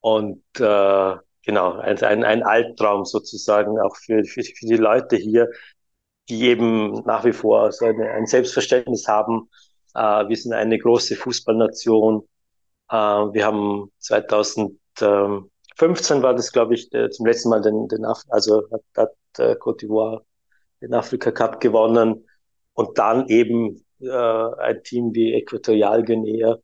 Und 0.00 0.42
äh, 0.58 1.16
genau, 1.44 1.72
ein, 1.78 2.02
ein, 2.02 2.24
ein 2.24 2.42
Albtraum 2.42 3.04
sozusagen 3.04 3.78
auch 3.80 3.96
für, 3.96 4.24
für, 4.24 4.42
für 4.42 4.66
die 4.66 4.76
Leute 4.76 5.16
hier, 5.16 5.48
die 6.28 6.44
eben 6.44 7.02
nach 7.04 7.24
wie 7.24 7.32
vor 7.32 7.72
so 7.72 7.86
eine, 7.86 8.10
ein 8.10 8.26
Selbstverständnis 8.26 9.08
haben, 9.08 9.48
äh, 9.94 10.28
wir 10.28 10.36
sind 10.36 10.52
eine 10.52 10.78
große 10.78 11.16
Fußballnation. 11.16 12.22
Äh, 12.90 12.94
wir 12.94 13.44
haben 13.44 13.90
2015 13.98 16.22
war 16.22 16.34
das, 16.34 16.52
glaube 16.52 16.74
ich, 16.74 16.90
zum 16.90 17.26
letzten 17.26 17.48
Mal 17.50 17.62
den, 17.62 17.88
den 17.88 18.04
Af 18.04 18.22
also 18.28 18.62
hat, 18.70 18.82
hat 18.96 19.10
äh, 19.38 19.56
Côte 19.56 19.86
d'Ivoire 19.86 20.22
den 20.80 20.94
Afrika 20.94 21.30
Cup 21.32 21.60
gewonnen 21.60 22.26
und 22.74 22.98
dann 22.98 23.28
eben 23.28 23.76
äh, 23.76 23.80
ein 24.00 24.82
Team 24.84 25.14
wie 25.14 25.34
Äquatorialguinea 25.34 26.58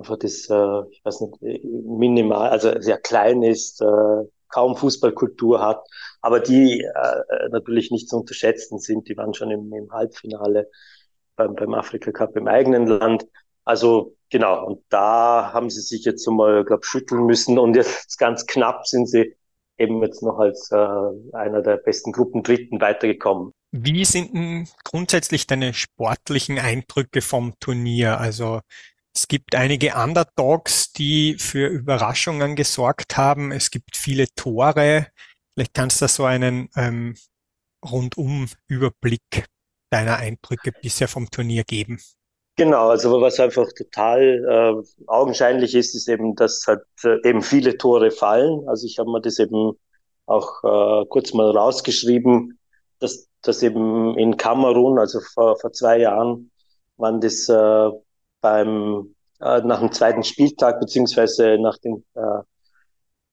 einfach 0.00 0.16
das, 0.18 0.48
äh, 0.50 0.82
ich 0.90 1.04
weiß 1.04 1.20
nicht, 1.20 1.42
minimal, 1.62 2.50
also 2.50 2.80
sehr 2.80 2.98
klein 2.98 3.42
ist, 3.42 3.80
äh, 3.82 4.24
kaum 4.48 4.76
Fußballkultur 4.76 5.60
hat, 5.64 5.86
aber 6.22 6.40
die 6.40 6.80
äh, 6.82 7.48
natürlich 7.50 7.90
nicht 7.90 8.08
zu 8.08 8.16
unterschätzen 8.18 8.78
sind. 8.78 9.08
Die 9.08 9.16
waren 9.16 9.34
schon 9.34 9.50
im, 9.50 9.72
im 9.72 9.92
Halbfinale 9.92 10.68
beim, 11.36 11.54
beim 11.54 11.74
Afrika 11.74 12.10
Cup 12.12 12.36
im 12.36 12.48
eigenen 12.48 12.86
Land. 12.86 13.26
Also 13.64 14.16
genau, 14.30 14.66
und 14.66 14.82
da 14.88 15.52
haben 15.52 15.70
sie 15.70 15.82
sich 15.82 16.04
jetzt 16.04 16.26
einmal, 16.28 16.64
glaube 16.64 16.84
schütteln 16.84 17.26
müssen 17.26 17.58
und 17.58 17.76
jetzt 17.76 18.18
ganz 18.18 18.46
knapp 18.46 18.86
sind 18.86 19.06
sie 19.06 19.36
eben 19.78 20.02
jetzt 20.02 20.22
noch 20.22 20.38
als 20.38 20.70
äh, 20.72 20.76
einer 21.32 21.62
der 21.62 21.76
besten 21.76 22.12
Gruppen 22.12 22.42
Dritten 22.42 22.80
weitergekommen. 22.80 23.52
Wie 23.72 24.04
sind 24.04 24.34
denn 24.34 24.68
grundsätzlich 24.84 25.46
deine 25.46 25.74
sportlichen 25.74 26.58
Eindrücke 26.58 27.22
vom 27.22 27.54
Turnier? 27.60 28.18
Also 28.18 28.60
es 29.14 29.28
gibt 29.28 29.54
einige 29.54 29.94
Underdogs, 29.94 30.92
die 30.92 31.36
für 31.38 31.66
Überraschungen 31.68 32.56
gesorgt 32.56 33.16
haben. 33.16 33.52
Es 33.52 33.70
gibt 33.70 33.96
viele 33.96 34.26
Tore. 34.34 35.06
Vielleicht 35.54 35.74
kannst 35.74 36.02
du 36.02 36.08
so 36.08 36.24
einen 36.24 36.68
ähm, 36.76 37.14
rundum 37.84 38.48
Überblick 38.66 39.46
deiner 39.90 40.16
Eindrücke 40.16 40.72
bisher 40.72 41.08
vom 41.08 41.30
Turnier 41.30 41.64
geben? 41.64 42.00
Genau, 42.56 42.90
also 42.90 43.20
was 43.20 43.40
einfach 43.40 43.68
total 43.72 44.82
äh, 44.84 45.06
augenscheinlich 45.06 45.74
ist, 45.74 45.94
ist 45.94 46.08
eben, 46.08 46.34
dass 46.34 46.64
halt 46.66 46.82
äh, 47.04 47.16
eben 47.28 47.42
viele 47.42 47.78
Tore 47.78 48.10
fallen. 48.10 48.68
Also 48.68 48.86
ich 48.86 48.98
habe 48.98 49.10
mir 49.10 49.20
das 49.20 49.38
eben 49.38 49.72
auch 50.26 50.62
äh, 50.62 51.06
kurz 51.06 51.32
mal 51.32 51.50
rausgeschrieben, 51.50 52.58
dass 52.98 53.29
dass 53.42 53.62
eben 53.62 54.16
in 54.18 54.36
Kamerun, 54.36 54.98
also 54.98 55.20
vor, 55.20 55.58
vor 55.58 55.72
zwei 55.72 55.98
Jahren, 55.98 56.50
waren 56.96 57.20
das 57.20 57.48
äh, 57.48 57.90
beim 58.40 59.14
äh, 59.40 59.60
nach 59.62 59.80
dem 59.80 59.92
zweiten 59.92 60.22
Spieltag 60.22 60.80
beziehungsweise 60.80 61.58
nach 61.58 61.78
dem 61.78 62.04
äh, 62.14 62.42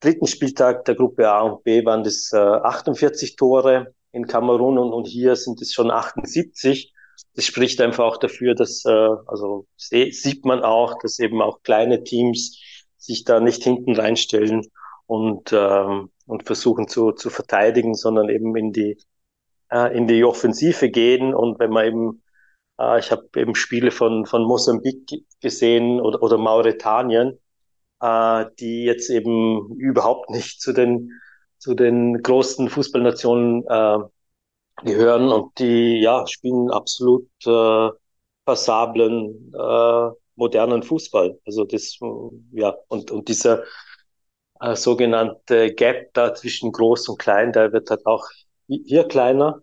dritten 0.00 0.26
Spieltag 0.26 0.84
der 0.84 0.94
Gruppe 0.94 1.28
A 1.28 1.42
und 1.42 1.64
B 1.64 1.84
waren 1.84 2.04
das 2.04 2.30
äh, 2.32 2.38
48 2.38 3.36
Tore 3.36 3.94
in 4.12 4.26
Kamerun 4.26 4.78
und, 4.78 4.92
und 4.92 5.06
hier 5.06 5.36
sind 5.36 5.60
es 5.60 5.72
schon 5.72 5.90
78. 5.90 6.92
Das 7.34 7.44
spricht 7.44 7.80
einfach 7.80 8.04
auch 8.04 8.16
dafür, 8.16 8.54
dass, 8.54 8.84
äh, 8.84 9.08
also 9.26 9.66
sieht 9.76 10.44
man 10.44 10.62
auch, 10.62 10.98
dass 11.02 11.18
eben 11.18 11.42
auch 11.42 11.62
kleine 11.62 12.04
Teams 12.04 12.58
sich 12.96 13.24
da 13.24 13.40
nicht 13.40 13.62
hinten 13.64 13.94
reinstellen 13.94 14.66
und, 15.06 15.52
ähm, 15.52 16.10
und 16.26 16.44
versuchen 16.44 16.88
zu, 16.88 17.12
zu 17.12 17.30
verteidigen, 17.30 17.94
sondern 17.94 18.28
eben 18.28 18.54
in 18.56 18.72
die, 18.72 18.98
äh, 19.70 19.96
in 19.96 20.06
die 20.06 20.24
Offensive 20.24 20.90
gehen. 20.90 21.34
Und 21.34 21.58
wenn 21.58 21.70
man 21.70 21.86
eben, 21.86 22.22
äh, 22.80 22.98
ich 23.00 23.10
habe 23.10 23.28
eben 23.36 23.54
Spiele 23.54 23.90
von, 23.90 24.26
von 24.26 24.44
Mosambik 24.44 25.10
gesehen 25.40 26.00
oder, 26.00 26.22
oder 26.22 26.38
Mauretanien, 26.38 27.38
äh, 28.00 28.46
die 28.60 28.84
jetzt 28.84 29.10
eben 29.10 29.76
überhaupt 29.78 30.30
nicht 30.30 30.60
zu 30.60 30.72
den 30.72 31.12
zu 31.58 31.74
den 31.74 32.22
großen 32.22 32.68
Fußballnationen 32.70 33.64
äh, 33.68 33.98
gehören 34.84 35.28
und 35.32 35.58
die 35.58 36.00
ja 36.00 36.26
spielen 36.26 36.70
absolut 36.70 37.28
äh, 37.46 37.90
passablen, 38.44 39.52
äh, 39.54 40.10
modernen 40.36 40.82
Fußball. 40.82 41.38
Also 41.46 41.64
das, 41.64 41.98
ja, 42.52 42.74
und, 42.88 43.10
und 43.10 43.28
dieser 43.28 43.64
äh, 44.60 44.76
sogenannte 44.76 45.74
Gap 45.74 46.12
da 46.14 46.34
zwischen 46.34 46.72
groß 46.72 47.08
und 47.08 47.18
klein, 47.18 47.52
der 47.52 47.72
wird 47.72 47.90
halt 47.90 48.06
auch 48.06 48.24
hier 48.68 49.04
kleiner. 49.08 49.62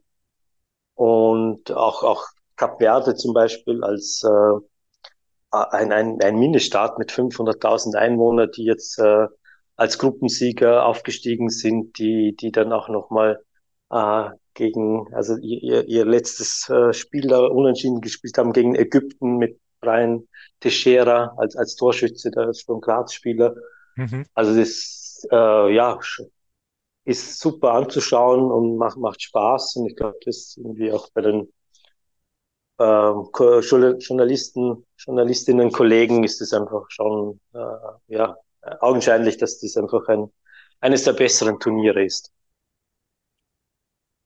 Und 0.96 1.72
auch, 1.72 2.04
auch 2.04 2.26
Cap 2.56 2.80
Verde 2.80 3.16
zum 3.16 3.34
Beispiel 3.34 3.84
als 3.84 4.24
äh, 4.24 4.60
ein, 5.52 5.92
ein, 5.92 6.22
ein 6.22 6.38
Ministaat 6.38 6.98
mit 7.00 7.12
500.000 7.12 7.96
Einwohnern, 7.96 8.50
die 8.56 8.66
jetzt 8.66 9.00
äh, 9.00 9.28
als 9.76 9.98
Gruppensieger 10.00 10.86
aufgestiegen 10.86 11.50
sind, 11.50 11.98
die, 12.00 12.36
die 12.36 12.52
dann 12.52 12.72
auch 12.72 12.88
nochmal 12.90 13.42
äh, 13.92 14.30
gegen, 14.54 15.14
also 15.14 15.36
ihr, 15.38 15.86
ihr 15.88 16.06
letztes 16.06 16.70
äh, 16.70 16.94
Spiel 16.94 17.28
da 17.28 17.40
unentschieden 17.40 18.02
gespielt 18.02 18.38
haben 18.38 18.54
gegen 18.54 18.76
Ägypten 18.76 19.38
mit 19.38 19.60
Brian 19.82 20.28
Teixeira 20.62 21.34
als, 21.38 21.56
als 21.56 21.76
Torschütze, 21.76 22.32
der 22.32 22.54
Sturm 22.54 22.82
Graz-Spieler. 22.82 23.56
Mhm. 23.96 24.26
Also 24.34 24.58
das, 24.58 25.28
äh, 25.30 25.76
ja, 25.76 26.00
ist 27.06 27.40
super 27.40 27.74
anzuschauen 27.74 28.52
und 28.52 28.78
macht, 28.78 28.98
macht 28.98 29.22
Spaß. 29.22 29.78
Und 29.78 29.88
ich 29.88 29.96
glaube, 29.96 30.18
das 30.26 30.56
irgendwie 30.58 30.92
auch 30.92 31.10
bei 31.14 31.22
den 31.22 31.54
äh, 32.80 33.12
Journalisten, 33.62 34.86
Journalistinnen, 34.98 35.72
Kollegen 35.72 36.24
ist 36.24 36.42
es 36.42 36.52
einfach 36.52 36.86
schon, 36.90 37.40
äh, 37.54 37.60
ja, 38.08 38.36
augenscheinlich, 38.80 39.38
dass 39.38 39.60
das 39.60 39.78
einfach 39.78 40.08
ein, 40.08 40.32
eines 40.80 41.04
der 41.04 41.14
besseren 41.14 41.60
Turniere 41.60 42.04
ist. 42.04 42.32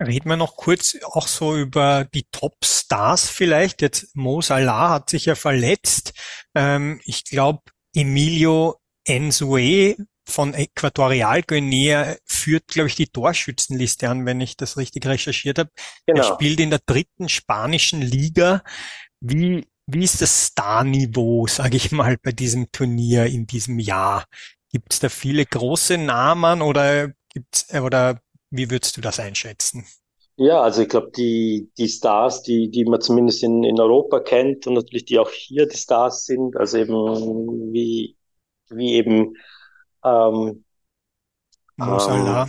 Reden 0.02 0.30
wir 0.30 0.38
noch 0.38 0.56
kurz 0.56 0.96
auch 1.04 1.28
so 1.28 1.58
über 1.58 2.06
die 2.06 2.24
Top-Stars 2.32 3.30
vielleicht. 3.30 3.82
Jetzt 3.82 4.16
Mo 4.16 4.40
Salah 4.40 4.92
hat 4.92 5.10
sich 5.10 5.26
ja 5.26 5.36
verletzt. 5.36 6.14
Ähm, 6.56 7.02
ich 7.04 7.26
glaube, 7.26 7.64
Emilio 7.94 8.80
Enzue 9.06 9.98
von 10.30 10.54
Äquatorial 10.54 11.44
Guinea 11.44 12.16
führt, 12.26 12.68
glaube 12.68 12.88
ich, 12.88 12.96
die 12.96 13.08
Torschützenliste 13.08 14.10
an, 14.10 14.26
wenn 14.26 14.42
ich 14.42 14.58
das 14.58 14.78
richtig 14.78 15.06
recherchiert 15.06 15.60
habe. 15.60 15.70
Genau. 16.06 16.20
Er 16.20 16.24
spielt 16.24 16.60
in 16.60 16.70
der 16.70 16.80
dritten 16.86 17.30
spanischen 17.30 18.02
Liga. 18.02 18.64
Wie, 19.20 19.66
wie 19.88 20.04
ist 20.04 20.22
das 20.22 20.46
Star-Niveau, 20.48 21.48
sage 21.48 21.78
ich 21.78 21.92
mal, 21.92 22.18
bei 22.18 22.32
diesem 22.32 22.72
Turnier 22.72 23.26
in 23.26 23.48
diesem 23.48 23.80
Jahr? 23.80 24.26
Gibt 24.72 24.94
es 24.94 25.00
da 25.00 25.10
viele 25.10 25.46
große 25.46 25.98
Namen 25.98 26.62
oder 26.62 27.12
gibt's 27.34 27.74
oder 27.74 28.22
wie 28.52 28.70
würdest 28.70 28.98
du 28.98 29.02
das 29.02 29.20
einschätzen? 29.20 29.86
Ja, 30.42 30.62
also 30.62 30.84
ich 30.84 30.88
glaube, 30.88 31.12
die, 31.16 31.70
die 31.78 31.90
Stars, 31.90 32.44
die, 32.44 32.70
die 32.72 32.86
man 32.86 33.02
zumindest 33.02 33.44
in, 33.44 33.66
in 33.66 33.78
Europa 33.78 34.22
kennt 34.22 34.68
und 34.68 34.76
natürlich 34.76 35.04
die 35.04 35.20
auch 35.20 35.30
hier 35.30 35.68
die 35.68 35.76
Stars 35.76 36.24
sind, 36.26 36.56
also 36.56 36.78
eben 36.78 37.74
wie, 37.74 38.16
wie 38.70 38.94
eben 38.94 39.34
ähm, 40.04 40.64
Mosala. 41.78 42.48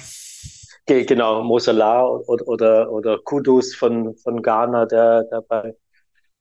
Ähm, 0.86 1.06
genau, 1.06 1.42
Mosala 1.42 2.04
oder, 2.04 2.48
oder, 2.48 2.92
oder 2.92 3.18
Kudus 3.18 3.74
von, 3.74 4.16
von 4.16 4.42
Ghana, 4.42 4.86
der, 4.86 5.24
der 5.24 5.40
bei 5.42 5.74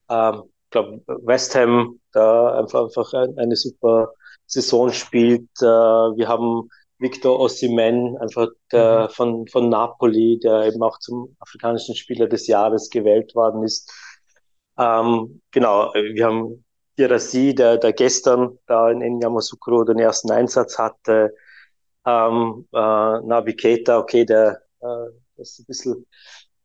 ähm, 0.10 0.44
glaube 0.70 1.02
West 1.24 1.56
Ham 1.56 2.00
da 2.12 2.60
einfach, 2.60 2.86
einfach 2.86 3.14
eine 3.14 3.56
super 3.56 4.14
Saison 4.46 4.92
spielt. 4.92 5.50
Äh, 5.62 5.66
wir 5.66 6.28
haben 6.28 6.70
Victor 6.98 7.40
Osimhen, 7.40 8.18
einfach 8.18 8.48
der, 8.72 9.04
mhm. 9.04 9.10
von, 9.14 9.48
von 9.48 9.70
Napoli, 9.70 10.40
der 10.40 10.66
eben 10.66 10.82
auch 10.84 11.00
zum 11.00 11.36
afrikanischen 11.40 11.96
Spieler 11.96 12.28
des 12.28 12.48
Jahres 12.48 12.90
gewählt 12.90 13.36
worden 13.36 13.64
ist. 13.64 13.92
Ähm, 14.78 15.42
genau, 15.52 15.94
wir 15.94 16.26
haben 16.26 16.66
Girassi, 17.00 17.56
der, 17.56 17.78
der 17.78 17.94
gestern 17.94 18.60
da 18.66 18.92
in, 18.92 19.00
in 19.00 19.22
Yamoussoukro 19.22 19.86
den 19.86 20.00
ersten 20.00 20.32
Einsatz 20.32 20.78
hatte. 20.78 21.34
Ähm, 22.06 22.68
äh, 22.74 22.78
Navi 22.78 23.56
Keita, 23.56 24.00
okay, 24.00 24.26
der 24.26 24.62
äh, 24.82 25.42
ist 25.42 25.60
ein 25.60 25.66
bisschen 25.66 26.06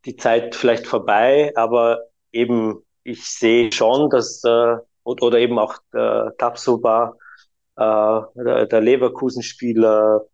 die 0.04 0.16
Zeit 0.16 0.56
vielleicht 0.56 0.88
vorbei, 0.88 1.52
aber 1.54 2.00
eben 2.32 2.84
ich 3.04 3.24
sehe 3.24 3.70
schon, 3.70 4.10
dass 4.10 4.42
äh, 4.42 4.76
oder 5.04 5.38
eben 5.38 5.56
auch 5.60 5.76
der 5.92 6.34
Tapsoba, 6.36 7.16
äh, 7.76 8.20
der, 8.34 8.66
der 8.66 8.80
Leverkusen-Spieler 8.80 10.26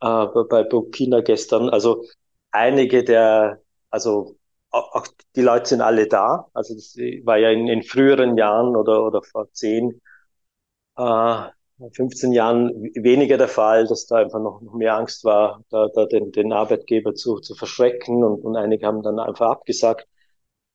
äh, 0.00 0.26
bei 0.50 0.62
Burkina 0.62 1.20
gestern. 1.20 1.68
Also 1.68 2.04
einige 2.52 3.02
der, 3.02 3.60
also 3.90 4.36
auch, 4.72 4.94
auch 4.94 5.06
die 5.36 5.42
Leute 5.42 5.66
sind 5.70 5.80
alle 5.82 6.08
da. 6.08 6.48
Also 6.54 6.74
das 6.74 6.96
war 7.24 7.38
ja 7.38 7.50
in, 7.50 7.68
in 7.68 7.82
früheren 7.82 8.36
Jahren 8.38 8.76
oder, 8.76 9.04
oder 9.06 9.22
vor 9.22 9.50
zehn, 9.52 10.00
äh, 10.96 11.42
15 11.94 12.32
Jahren 12.32 12.70
weniger 12.94 13.38
der 13.38 13.48
Fall, 13.48 13.86
dass 13.86 14.06
da 14.06 14.16
einfach 14.16 14.40
noch, 14.40 14.60
noch 14.62 14.74
mehr 14.74 14.96
Angst 14.96 15.24
war, 15.24 15.64
da, 15.70 15.88
da 15.94 16.06
den, 16.06 16.32
den 16.32 16.52
Arbeitgeber 16.52 17.14
zu, 17.14 17.40
zu 17.40 17.54
verschrecken 17.56 18.22
und, 18.24 18.44
und 18.44 18.56
einige 18.56 18.86
haben 18.86 19.02
dann 19.02 19.18
einfach 19.18 19.50
abgesagt. 19.50 20.06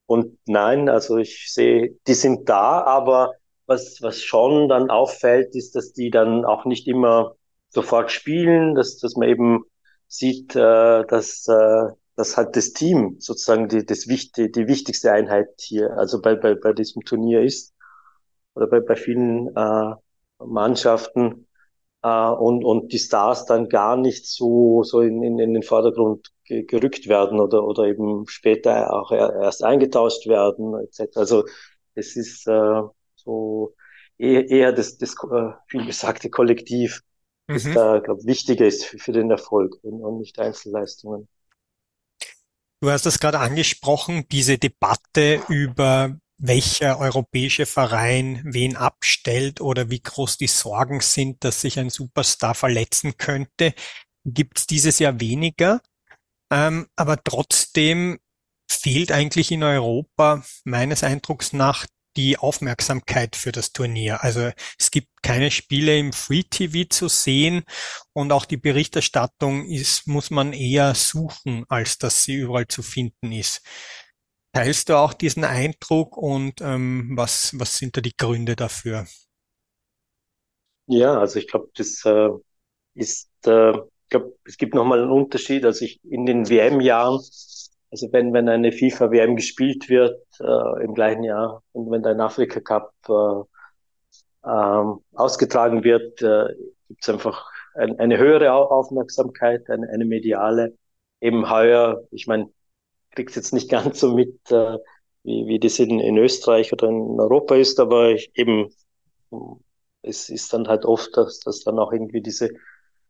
Und 0.06 0.38
nein, 0.48 0.90
also 0.90 1.18
ich 1.18 1.52
sehe, 1.54 1.98
die 2.08 2.14
sind 2.14 2.48
da, 2.50 2.82
aber 2.84 3.34
was, 3.66 4.02
was 4.02 4.22
schon 4.22 4.70
dann 4.70 4.90
auffällt, 4.90 5.56
ist, 5.56 5.76
dass 5.76 5.94
die 5.94 6.10
dann 6.12 6.46
auch 6.46 6.66
nicht 6.66 6.88
immer 6.88 7.36
sofort 7.70 8.12
spielen, 8.12 8.76
dass, 8.76 8.98
dass 8.98 9.16
man 9.18 9.30
eben 9.30 9.66
sieht, 10.08 10.56
äh, 10.56 11.06
dass, 11.06 11.48
äh, 11.50 11.90
dass 12.18 12.36
halt 12.36 12.56
das 12.56 12.74
Team 12.74 13.16
sozusagen 13.20 13.70
die, 13.70 13.86
das 13.86 14.08
wichtig, 14.08 14.52
die 14.54 14.68
wichtigste 14.68 15.12
Einheit 15.12 15.50
hier, 15.60 15.92
also 15.98 16.20
bei, 16.20 16.36
bei, 16.36 16.56
bei 16.56 16.74
diesem 16.74 17.04
Turnier 17.04 17.44
ist 17.44 17.74
oder 18.56 18.68
bei, 18.68 18.80
bei 18.80 18.96
vielen 18.96 19.56
äh, 19.56 19.96
Mannschaften 20.40 21.48
äh, 22.02 22.30
und, 22.30 22.66
und 22.66 22.92
die 22.92 22.98
Stars 23.00 23.46
dann 23.46 23.70
gar 23.70 23.98
nicht 23.98 24.28
so, 24.28 24.84
so 24.84 25.02
in, 25.02 25.22
in, 25.24 25.38
in 25.40 25.54
den 25.54 25.64
Vordergrund 25.64 26.32
ge 26.44 26.64
gerückt 26.64 27.08
werden 27.08 27.40
oder, 27.40 27.64
oder 27.64 27.86
eben 27.86 28.28
später 28.28 28.94
auch 28.94 29.12
erst 29.12 29.64
eingetauscht 29.64 30.28
werden 30.28 30.74
etc. 30.80 31.18
Also 31.18 31.46
es 31.94 32.16
ist 32.16 32.48
äh, 32.48 32.82
so 33.16 33.76
eher, 34.18 34.50
eher 34.50 34.74
das, 34.74 34.98
das 34.98 35.16
äh, 35.32 35.52
viel 35.68 35.86
gesagte 35.86 36.32
Kollektiv, 36.32 37.02
das 37.48 37.66
mhm. 37.66 37.74
da, 37.76 38.00
glaube 38.00 38.26
wichtiger 38.26 38.66
ist 38.66 38.86
für, 38.86 38.98
für 38.98 39.12
den 39.12 39.30
Erfolg 39.30 39.78
und, 39.84 40.02
und 40.02 40.18
nicht 40.18 40.40
Einzelleistungen. 40.40 41.28
Du 42.80 42.92
hast 42.92 43.06
das 43.08 43.20
gerade 43.20 43.40
angesprochen, 43.40 44.28
diese 44.32 44.60
Debatte 44.60 45.42
über 45.50 46.16
welcher 46.38 47.00
europäische 47.00 47.66
Verein 47.66 48.42
wen 48.46 48.76
abstellt 48.76 49.62
oder 49.62 49.90
wie 49.90 50.02
groß 50.02 50.38
die 50.38 50.48
Sorgen 50.48 51.02
sind, 51.02 51.44
dass 51.44 51.62
sich 51.62 51.80
ein 51.80 51.90
Superstar 51.90 52.54
verletzen 52.54 53.18
könnte, 53.18 53.74
gibt 54.24 54.60
es 54.60 54.68
dieses 54.68 55.00
Jahr 55.00 55.20
weniger. 55.20 55.82
Ähm, 56.52 56.88
aber 56.96 57.24
trotzdem 57.24 58.20
fehlt 58.70 59.12
eigentlich 59.12 59.52
in 59.52 59.64
Europa 59.64 60.44
meines 60.64 61.04
Eindrucks 61.04 61.54
nach 61.54 61.88
die 62.18 62.38
Aufmerksamkeit 62.38 63.36
für 63.36 63.52
das 63.52 63.72
Turnier. 63.72 64.24
Also 64.24 64.52
es 64.78 64.92
gibt 64.92 65.08
keine 65.22 65.52
Spiele 65.52 65.98
im 65.98 66.12
Free 66.12 66.44
TV 66.44 66.90
zu 66.90 67.08
sehen 67.08 67.64
und 68.14 68.32
auch 68.32 68.46
die 68.46 68.58
Berichterstattung 68.58 69.66
ist, 69.66 70.08
muss 70.08 70.32
man 70.32 70.52
eher 70.52 70.96
suchen, 70.96 71.64
als 71.70 71.98
dass 72.00 72.24
sie 72.24 72.36
überall 72.36 72.68
zu 72.68 72.82
finden 72.82 73.32
ist. 73.32 73.62
Teilst 74.54 74.90
du 74.90 74.98
auch 74.98 75.14
diesen 75.14 75.44
Eindruck 75.44 76.18
und 76.18 76.62
ähm, 76.62 77.12
was, 77.16 77.58
was 77.60 77.78
sind 77.78 77.96
da 77.96 78.02
die 78.02 78.18
Gründe 78.18 78.56
dafür? 78.56 79.06
Ja, 80.88 81.20
also 81.20 81.38
ich 81.38 81.48
glaube, 81.48 81.70
das 81.76 82.04
äh, 82.06 82.30
ist, 82.96 83.30
äh, 83.46 83.72
ich 83.72 84.10
glaube, 84.10 84.36
es 84.46 84.58
gibt 84.58 84.74
nochmal 84.74 85.02
einen 85.02 85.12
Unterschied. 85.12 85.66
Also 85.66 85.86
ich 85.86 86.00
in 86.04 86.26
den 86.26 86.50
WM-Jahren 86.50 87.20
also 87.92 88.12
wenn, 88.12 88.34
wenn 88.34 88.50
eine 88.50 88.72
FIFA-WM 88.72 89.36
gespielt 89.36 89.90
wird 89.90 90.22
äh, 90.40 90.84
im 90.84 90.94
gleichen 90.94 91.24
Jahr 91.24 91.64
und 91.72 91.90
wenn 91.92 92.06
ein 92.06 92.20
Afrika 92.22 92.60
Cup 92.60 92.94
äh, 93.08 94.50
ähm, 94.50 95.00
ausgetragen 95.14 95.84
wird, 95.84 96.22
äh, 96.22 96.48
gibt 96.88 97.02
es 97.04 97.10
einfach 97.10 97.50
ein, 97.76 98.00
eine 98.00 98.18
höhere 98.18 98.52
Aufmerksamkeit, 98.54 99.70
eine, 99.70 99.90
eine 99.90 100.06
mediale. 100.06 100.78
Eben 101.22 101.50
heuer, 101.50 102.04
ich 102.12 102.28
meine, 102.28 102.50
krieg's 103.12 103.36
jetzt 103.36 103.54
nicht 103.54 103.70
ganz 103.72 104.00
so 104.00 104.14
mit, 104.14 104.36
äh, 104.52 104.78
wie, 105.24 105.48
wie 105.48 105.60
das 105.60 105.80
in, 105.80 106.00
in 106.00 106.18
Österreich 106.18 106.74
oder 106.74 106.90
in 106.90 107.20
Europa 107.20 107.56
ist, 107.56 107.80
aber 107.80 108.12
ich, 108.12 108.32
eben 108.36 108.70
es 110.02 110.30
ist 110.30 110.54
dann 110.54 110.68
halt 110.68 110.86
oft, 110.86 111.16
dass, 111.18 111.40
dass 111.40 111.64
dann 111.64 111.80
auch 111.80 111.92
irgendwie 111.92 112.22
diese 112.22 112.50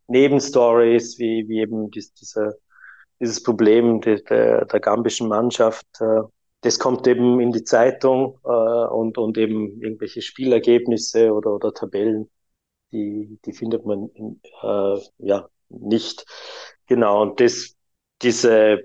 Nebenstories, 0.08 1.20
wie, 1.20 1.48
wie 1.48 1.60
eben 1.60 1.92
dies, 1.92 2.14
diese 2.14 2.58
dieses 3.20 3.44
Problem 3.44 4.02
de, 4.02 4.24
de, 4.24 4.66
der 4.66 4.80
gambischen 4.80 5.28
Mannschaft, 5.28 5.88
äh, 6.02 6.22
das 6.62 6.80
kommt 6.80 7.08
eben 7.08 7.40
in 7.40 7.52
die 7.52 7.64
Zeitung 7.64 8.40
äh, 8.44 8.50
und, 8.50 9.18
und 9.18 9.38
eben 9.38 9.82
irgendwelche 9.82 10.22
Spielergebnisse 10.22 11.34
oder, 11.34 11.54
oder 11.56 11.74
Tabellen, 11.74 12.30
die, 12.92 13.40
die 13.46 13.54
findet 13.54 13.86
man 13.86 14.10
in, 14.10 14.42
äh, 14.64 15.00
ja 15.20 15.50
nicht. 15.70 16.26
Genau, 16.88 17.22
und 17.24 17.40
das, 17.40 17.76
diese, 18.22 18.80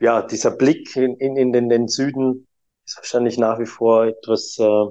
ja, 0.00 0.22
dieser 0.22 0.50
Blick 0.52 0.96
in, 0.96 1.16
in, 1.16 1.36
in 1.36 1.52
den, 1.52 1.68
den 1.68 1.88
Süden 1.88 2.46
ist 2.86 2.96
wahrscheinlich 2.96 3.38
nach 3.38 3.58
wie 3.58 3.66
vor 3.66 4.06
etwas, 4.06 4.58
äh, 4.58 4.86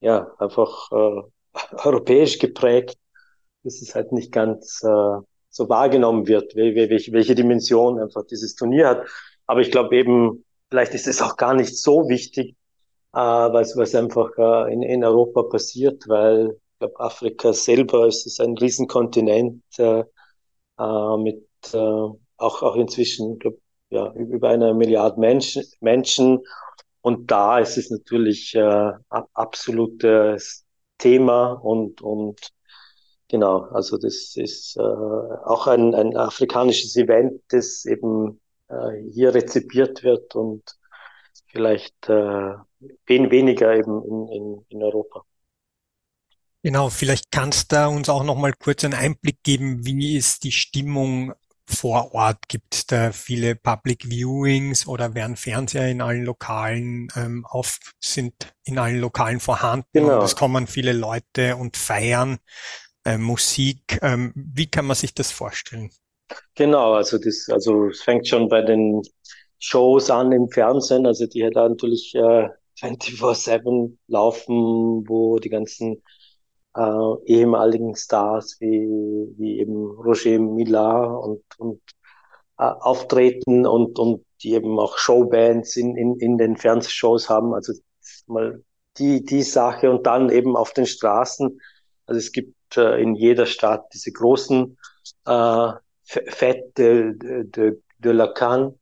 ja, 0.00 0.30
einfach 0.38 0.90
äh, 0.92 1.22
europäisch 1.84 2.38
geprägt, 2.38 2.98
dass 3.64 3.82
es 3.82 3.94
halt 3.94 4.12
nicht 4.12 4.32
ganz 4.32 4.82
äh, 4.84 5.18
so 5.50 5.68
wahrgenommen 5.68 6.26
wird, 6.26 6.54
welche, 6.54 7.12
welche 7.12 7.34
Dimension 7.34 7.98
einfach 7.98 8.24
dieses 8.26 8.54
Turnier 8.54 8.88
hat. 8.88 9.08
Aber 9.46 9.60
ich 9.60 9.70
glaube 9.70 9.96
eben, 9.96 10.44
vielleicht 10.70 10.94
ist 10.94 11.06
es 11.06 11.22
auch 11.22 11.36
gar 11.36 11.54
nicht 11.54 11.76
so 11.76 12.08
wichtig, 12.08 12.54
äh, 13.14 13.18
was, 13.18 13.76
was 13.76 13.94
einfach 13.94 14.30
äh, 14.36 14.72
in, 14.72 14.82
in 14.82 15.04
Europa 15.04 15.42
passiert, 15.44 16.08
weil 16.08 16.56
ich 16.72 16.78
glaube, 16.78 17.00
Afrika 17.00 17.52
selber 17.52 18.06
ist, 18.06 18.26
ist 18.26 18.40
ein 18.40 18.56
Riesenkontinent 18.56 19.62
äh, 19.78 20.04
äh, 20.78 21.16
mit 21.16 21.46
äh, 21.72 21.76
auch, 21.76 22.62
auch 22.62 22.76
inzwischen, 22.76 23.38
glaub, 23.38 23.58
ja, 23.90 24.12
über 24.12 24.50
eine 24.50 24.74
Milliarde 24.74 25.18
Menschen, 25.18 25.64
Menschen. 25.80 26.40
Und 27.00 27.30
da 27.30 27.58
ist 27.58 27.78
es 27.78 27.90
natürlich 27.90 28.54
äh, 28.54 28.92
absolutes 29.08 30.66
Thema 30.98 31.52
und, 31.52 32.02
und 32.02 32.38
genau, 33.28 33.60
also 33.70 33.96
das 33.96 34.34
ist 34.36 34.76
äh, 34.76 34.80
auch 34.80 35.66
ein, 35.66 35.94
ein 35.94 36.16
afrikanisches 36.16 36.96
Event, 36.96 37.42
das 37.48 37.84
eben 37.84 38.40
äh, 38.68 39.02
hier 39.12 39.34
rezipiert 39.34 40.02
wird 40.02 40.34
und 40.34 40.62
vielleicht 41.46 42.08
äh, 42.08 42.54
wen 43.06 43.30
weniger 43.30 43.74
eben 43.74 44.02
in, 44.04 44.28
in, 44.28 44.66
in 44.68 44.82
Europa. 44.82 45.24
Genau, 46.62 46.90
vielleicht 46.90 47.30
kannst 47.30 47.72
du 47.72 47.88
uns 47.88 48.08
auch 48.08 48.24
noch 48.24 48.36
mal 48.36 48.52
kurz 48.52 48.84
einen 48.84 48.94
Einblick 48.94 49.42
geben, 49.42 49.86
wie 49.86 50.16
ist 50.16 50.42
die 50.44 50.52
Stimmung 50.52 51.32
vor 51.64 52.14
Ort? 52.14 52.48
Gibt 52.48 52.74
es 52.74 52.86
da 52.86 53.12
viele 53.12 53.54
Public 53.54 54.10
Viewings 54.10 54.86
oder 54.86 55.14
werden 55.14 55.36
Fernseher 55.36 55.88
in 55.88 56.00
allen 56.00 56.24
Lokalen 56.24 57.08
ähm, 57.14 57.46
auf, 57.46 57.78
sind 58.00 58.34
in 58.64 58.78
allen 58.78 58.98
Lokalen 58.98 59.38
vorhanden 59.38 59.86
genau. 59.92 60.18
und 60.18 60.24
es 60.24 60.34
kommen 60.34 60.66
viele 60.66 60.92
Leute 60.92 61.56
und 61.56 61.76
feiern 61.76 62.38
äh, 63.08 63.18
Musik. 63.18 63.98
Ähm, 64.02 64.32
wie 64.34 64.66
kann 64.66 64.86
man 64.86 64.96
sich 64.96 65.14
das 65.14 65.32
vorstellen? 65.32 65.90
Genau, 66.54 66.92
also 66.94 67.18
das, 67.18 67.48
also 67.50 67.88
es 67.88 68.02
fängt 68.02 68.28
schon 68.28 68.48
bei 68.48 68.60
den 68.62 69.02
Shows 69.58 70.10
an 70.10 70.32
im 70.32 70.48
Fernsehen, 70.50 71.06
also 71.06 71.26
die 71.26 71.42
halt 71.42 71.54
natürlich 71.54 72.14
äh, 72.14 72.48
24-7 72.80 73.96
laufen, 74.08 75.08
wo 75.08 75.38
die 75.38 75.48
ganzen 75.48 76.02
äh, 76.76 77.14
ehemaligen 77.26 77.96
Stars 77.96 78.56
wie, 78.60 78.86
wie 79.38 79.58
eben 79.58 79.86
Roger 79.86 80.38
Mila 80.38 81.04
und, 81.04 81.42
und 81.56 81.80
äh, 82.58 82.64
auftreten 82.64 83.66
und, 83.66 83.98
und 83.98 84.24
die 84.42 84.52
eben 84.52 84.78
auch 84.78 84.98
Showbands 84.98 85.76
in, 85.76 85.96
in, 85.96 86.16
in 86.20 86.38
den 86.38 86.56
Fernsehshows 86.56 87.28
haben. 87.28 87.54
Also 87.54 87.72
mal 88.26 88.62
die, 88.98 89.24
die 89.24 89.42
Sache 89.42 89.90
und 89.90 90.06
dann 90.06 90.28
eben 90.30 90.56
auf 90.56 90.72
den 90.72 90.86
Straßen. 90.86 91.58
Also 92.08 92.18
es 92.18 92.32
gibt 92.32 92.76
äh, 92.76 93.00
in 93.02 93.14
jeder 93.14 93.46
Stadt 93.46 93.84
diese 93.92 94.12
großen 94.12 94.76
äh, 95.26 95.72
Fête 96.04 96.72
de, 96.78 97.44
de, 97.44 97.82
de 97.98 98.12
la 98.12 98.28
Cannes, 98.28 98.72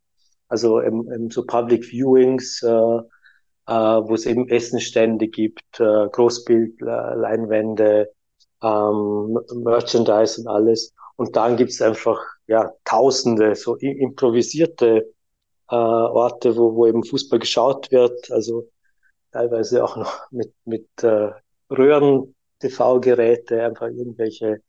also 0.49 0.81
eben, 0.81 1.13
eben 1.13 1.31
so 1.31 1.45
Public 1.45 1.91
Viewings, 1.91 2.63
äh, 2.63 2.69
äh, 2.69 3.73
wo 3.73 4.15
es 4.15 4.27
eben 4.27 4.49
Essenstände 4.49 5.27
gibt, 5.27 5.81
äh, 5.81 6.07
Großbildleinwände, 6.09 8.13
ähm, 8.63 9.41
Merchandise 9.57 10.41
und 10.41 10.47
alles. 10.47 10.95
Und 11.17 11.35
dann 11.35 11.57
gibt's 11.57 11.83
einfach 11.83 12.21
ja 12.47 12.71
Tausende 12.85 13.57
so 13.57 13.75
improvisierte 13.75 15.13
äh, 15.69 15.75
Orte, 15.75 16.57
wo, 16.57 16.77
wo 16.77 16.87
eben 16.87 17.03
Fußball 17.03 17.41
geschaut 17.41 17.91
wird. 17.91 18.31
Also 18.31 18.69
teilweise 19.33 19.83
auch 19.83 19.97
noch 19.97 20.31
mit 20.31 20.55
mit 20.65 20.87
äh, 21.03 21.33
Röhren 21.73 22.36
TV-Geräte, 22.61 23.65
einfach 23.65 23.89
irgendwelche 23.89 24.63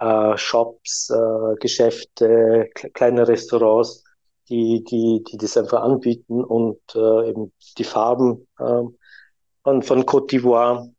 äh, 0.00 0.36
Shops, 0.36 1.10
äh, 1.10 1.54
Geschäfte, 1.60 2.70
kleine 2.94 3.26
Restaurants 3.28 4.04
die, 4.48 4.84
die, 4.84 5.22
die 5.24 5.36
das 5.36 5.56
einfach 5.56 5.82
anbieten 5.82 6.44
und 6.44 6.78
äh, 6.94 7.30
eben 7.30 7.52
die 7.78 7.84
Farben 7.84 8.46
äh, 8.58 8.82
von, 9.62 9.82
von 9.82 10.04
Côte 10.04 10.26
d'Ivoire, 10.28 10.92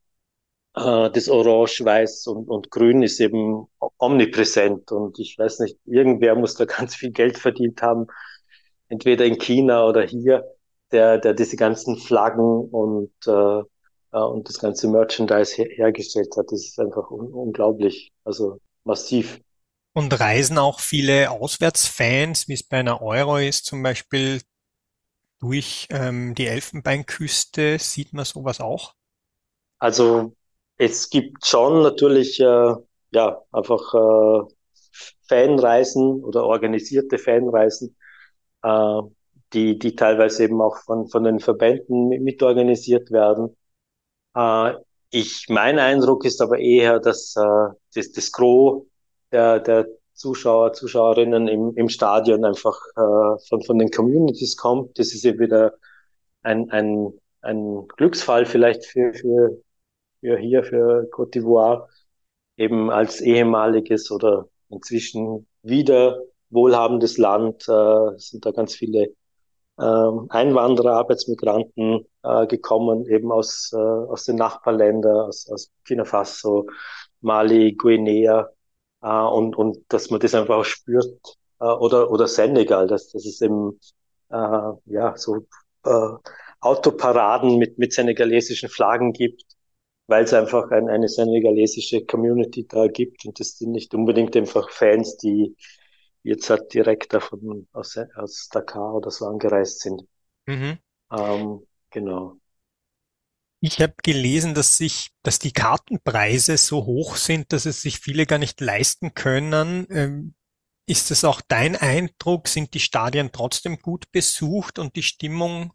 äh, 0.76 1.10
das 1.12 1.30
Orange, 1.30 1.86
Weiß 1.86 2.28
und, 2.28 2.50
und 2.50 2.72
Grün 2.72 3.04
ist 3.04 3.20
eben 3.20 3.68
omnipräsent 3.98 4.92
und 4.92 5.20
ich 5.20 5.38
weiß 5.38 5.60
nicht, 5.60 5.78
irgendwer 5.86 6.36
muss 6.36 6.56
da 6.56 6.66
ganz 6.66 6.96
viel 6.96 7.12
Geld 7.12 7.38
verdient 7.38 7.82
haben, 7.82 8.08
entweder 8.90 9.26
in 9.26 9.38
China 9.38 9.86
oder 9.88 10.04
hier, 10.04 10.44
der, 10.92 11.18
der 11.20 11.34
diese 11.34 11.58
ganzen 11.58 11.98
Flaggen 11.98 12.70
und, 12.70 13.14
äh, 13.28 13.62
äh 14.16 14.20
und 14.20 14.48
das 14.48 14.60
ganze 14.60 14.88
Merchandise 14.88 15.56
her 15.56 15.68
hergestellt 15.70 16.36
hat. 16.38 16.48
Das 16.52 16.66
ist 16.66 16.80
einfach 16.80 17.12
un 17.12 17.28
unglaublich, 17.34 18.12
also 18.24 18.60
massiv. 18.84 19.42
Und 19.94 20.20
reisen 20.20 20.58
auch 20.58 20.80
viele 20.80 21.32
Auswärtsfans, 21.32 22.48
wie 22.48 22.54
es 22.54 22.64
bei 22.64 22.78
einer 22.78 23.02
Euro 23.02 23.38
ist, 23.38 23.66
zum 23.66 23.82
Beispiel 23.84 24.42
durch 25.40 25.88
ähm, 25.90 26.36
die 26.36 26.48
Elfenbeinküste? 26.48 27.78
Sieht 27.80 28.14
man 28.14 28.26
sowas 28.26 28.60
auch? 28.60 28.94
Also 29.80 30.34
es 30.78 31.10
gibt 31.10 31.46
schon 31.46 31.84
natürlich 31.84 32.40
äh, 32.40 32.74
ja 33.12 33.42
einfach 33.52 33.94
äh, 33.94 34.54
Fanreisen 35.28 36.24
oder 36.24 36.46
organisierte 36.46 37.18
Fanreisen, 37.18 37.96
äh, 38.64 39.02
die 39.54 39.78
die 39.80 39.96
teilweise 39.96 40.44
eben 40.44 40.62
auch 40.62 40.78
von 40.80 41.08
von 41.08 41.24
den 41.24 41.40
Verbänden 41.40 42.10
mitorganisiert 42.24 43.12
werden. 43.12 43.56
Äh, 44.36 44.74
ich 45.12 45.48
mein 45.50 45.80
Eindruck 45.80 46.26
ist 46.26 46.42
aber 46.42 46.60
eher, 46.60 47.00
dass 47.00 47.36
äh, 47.38 47.70
das, 47.94 48.12
das 48.12 48.32
Gros 48.32 48.86
der, 49.32 49.60
der 49.60 49.88
Zuschauer, 50.14 50.74
Zuschauerinnen 50.74 51.48
im, 51.48 51.74
im 51.76 51.90
Stadion 51.90 52.46
einfach 52.46 52.78
äh, 52.96 53.40
von, 53.50 53.64
von 53.66 53.80
den 53.80 53.92
Communities 53.92 54.58
kommt. 54.58 54.98
Das 55.00 55.14
ist 55.14 55.24
ja 55.24 55.38
wieder 55.40 55.74
ein, 56.44 56.70
ein, 56.72 57.14
ein 57.42 57.88
Glücksfall 57.98 58.46
vielleicht 58.46 58.86
für, 58.86 59.14
für, 59.14 59.62
für 60.22 60.38
hier, 60.38 60.64
für 60.64 61.10
Côte 61.12 61.40
d'Ivoire, 61.40 61.88
eben 62.58 62.90
als 62.92 63.22
ehemaliges 63.22 64.12
oder 64.12 64.48
inzwischen 64.70 65.48
wieder 65.64 66.22
wohlhabendes 66.50 67.18
Land 67.18 67.68
äh, 67.68 68.18
sind 68.18 68.46
da 68.46 68.52
ganz 68.52 68.76
viele 68.76 69.14
Einwanderer, 69.78 70.94
Arbeitsmigranten 70.94 72.06
äh, 72.24 72.48
gekommen, 72.48 73.06
eben 73.08 73.32
aus, 73.32 73.72
äh, 73.74 73.78
aus 73.78 74.24
den 74.26 74.38
Nachbarländern, 74.38 75.28
aus, 75.28 75.50
aus 75.50 75.70
Burkina 75.70 76.06
Faso, 76.06 76.68
Mali, 77.22 77.74
Guinea, 77.74 78.50
äh, 79.02 79.08
und, 79.08 79.56
und 79.58 79.80
dass 79.90 80.10
man 80.10 80.20
das 80.20 80.34
einfach 80.36 80.58
auch 80.58 80.66
spürt. 80.66 81.20
Äh, 81.60 81.66
oder, 81.66 82.12
oder 82.12 82.28
Senegal, 82.28 82.88
dass, 82.88 83.10
dass 83.12 83.26
es 83.26 83.42
eben 83.42 83.80
äh, 84.30 84.72
ja, 84.86 85.16
so 85.18 85.46
äh, 85.86 86.10
Autoparaden 86.62 87.58
mit, 87.58 87.78
mit 87.78 87.94
senegalesischen 87.94 88.70
Flaggen 88.70 89.14
gibt, 89.14 89.44
weil 90.08 90.24
es 90.24 90.34
einfach 90.34 90.72
ein, 90.72 90.90
eine 90.90 91.08
senegalesische 91.10 92.06
Community 92.06 92.68
da 92.68 92.88
gibt 92.88 93.26
und 93.26 93.40
das 93.40 93.58
sind 93.58 93.72
nicht 93.72 93.94
unbedingt 93.94 94.36
einfach 94.36 94.70
Fans, 94.70 95.18
die 95.18 95.56
jetzt 96.26 96.50
halt 96.50 96.74
direkt 96.74 97.14
davon 97.14 97.68
aus, 97.72 97.98
aus 98.16 98.50
Dakar 98.52 98.96
oder 98.96 99.12
so 99.12 99.26
angereist 99.26 99.82
sind. 99.82 100.02
Mhm. 100.48 100.80
Ähm, 101.12 101.68
genau. 101.92 102.38
Ich 103.62 103.80
habe 103.80 103.94
gelesen, 104.04 104.54
dass 104.54 104.78
sich, 104.78 105.12
dass 105.24 105.40
die 105.40 105.54
Kartenpreise 105.54 106.58
so 106.58 106.86
hoch 106.86 107.16
sind, 107.16 107.54
dass 107.54 107.66
es 107.66 107.82
sich 107.82 108.00
viele 108.00 108.26
gar 108.26 108.38
nicht 108.38 108.60
leisten 108.62 109.14
können. 109.14 109.88
Ähm, 109.90 110.36
ist 110.88 111.10
es 111.10 111.24
auch 111.24 111.42
dein 111.48 111.76
Eindruck? 111.76 112.48
Sind 112.48 112.74
die 112.74 112.80
Stadien 112.80 113.32
trotzdem 113.32 113.80
gut 113.80 114.12
besucht 114.12 114.78
und 114.78 114.96
die 114.96 115.04
Stimmung 115.04 115.74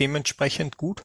dementsprechend 0.00 0.76
gut? 0.76 1.02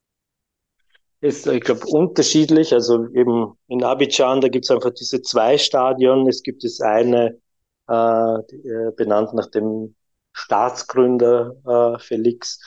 Ist, 1.20 1.48
ich 1.48 1.62
glaube, 1.62 1.86
unterschiedlich. 1.88 2.74
Also 2.74 3.08
eben 3.14 3.58
in 3.68 3.84
Abidjan, 3.84 4.40
da 4.42 4.50
gibt 4.50 4.66
es 4.66 4.72
einfach 4.72 4.94
diese 4.94 5.22
zwei 5.22 5.58
Stadien. 5.58 6.28
Es 6.28 6.44
gibt 6.44 6.64
das 6.64 6.80
eine, 6.80 7.38
äh, 7.90 7.94
äh 7.94 8.92
benannt 8.96 9.34
nach 9.34 9.48
dem 9.48 9.96
Staatsgründer 10.34 11.56
äh, 11.96 12.00
Felix 12.00 12.60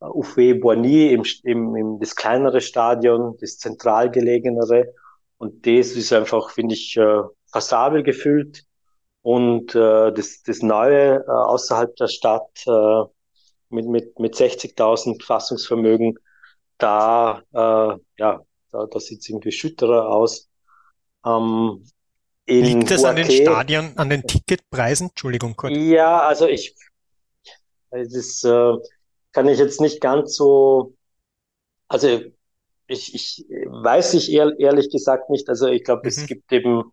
Oufé 0.00 0.60
Boigny 0.60 1.12
im, 1.12 1.24
im, 1.44 1.76
im, 1.76 2.00
das 2.00 2.14
kleinere 2.16 2.60
Stadion, 2.60 3.36
das 3.40 3.58
zentral 3.58 4.10
gelegenere. 4.10 4.92
Und 5.38 5.66
das 5.66 5.92
ist 5.92 6.12
einfach, 6.12 6.50
finde 6.50 6.74
ich, 6.74 6.96
äh, 6.96 7.22
passabel 7.52 8.02
gefüllt. 8.02 8.64
Und 9.22 9.74
äh, 9.74 10.12
das, 10.12 10.42
das 10.42 10.60
Neue 10.62 11.24
äh, 11.26 11.30
außerhalb 11.30 11.96
der 11.96 12.08
Stadt 12.08 12.66
äh, 12.66 13.04
mit, 13.70 13.86
mit, 13.86 14.18
mit 14.18 14.34
60.000 14.34 15.24
Fassungsvermögen, 15.24 16.18
da, 16.78 17.42
äh, 17.52 17.98
ja, 18.18 18.40
da, 18.70 18.86
da 18.86 19.00
sieht 19.00 19.20
es 19.20 19.28
irgendwie 19.28 19.52
schütterer 19.52 20.08
aus. 20.08 20.50
Ähm, 21.24 21.84
Liegt 22.46 22.90
das 22.90 23.04
an 23.04 23.16
den 23.16 23.30
Stadien, 23.30 23.92
an 23.96 24.10
den 24.10 24.22
Ticketpreisen? 24.22 25.08
Entschuldigung, 25.08 25.56
kurz. 25.56 25.74
Ja, 25.76 26.20
also 26.20 26.46
ich, 26.46 26.74
das, 27.90 28.44
äh, 28.44 28.74
kann 29.34 29.48
ich 29.48 29.58
jetzt 29.58 29.80
nicht 29.80 30.00
ganz 30.00 30.36
so 30.36 30.94
Also 31.88 32.20
ich, 32.86 33.14
ich 33.14 33.46
weiß 33.48 34.14
ich 34.14 34.32
ehrlich 34.32 34.90
gesagt 34.90 35.28
nicht. 35.30 35.48
Also 35.48 35.68
ich 35.68 35.84
glaube, 35.84 36.02
mhm. 36.04 36.08
es 36.08 36.26
gibt 36.26 36.52
eben, 36.52 36.92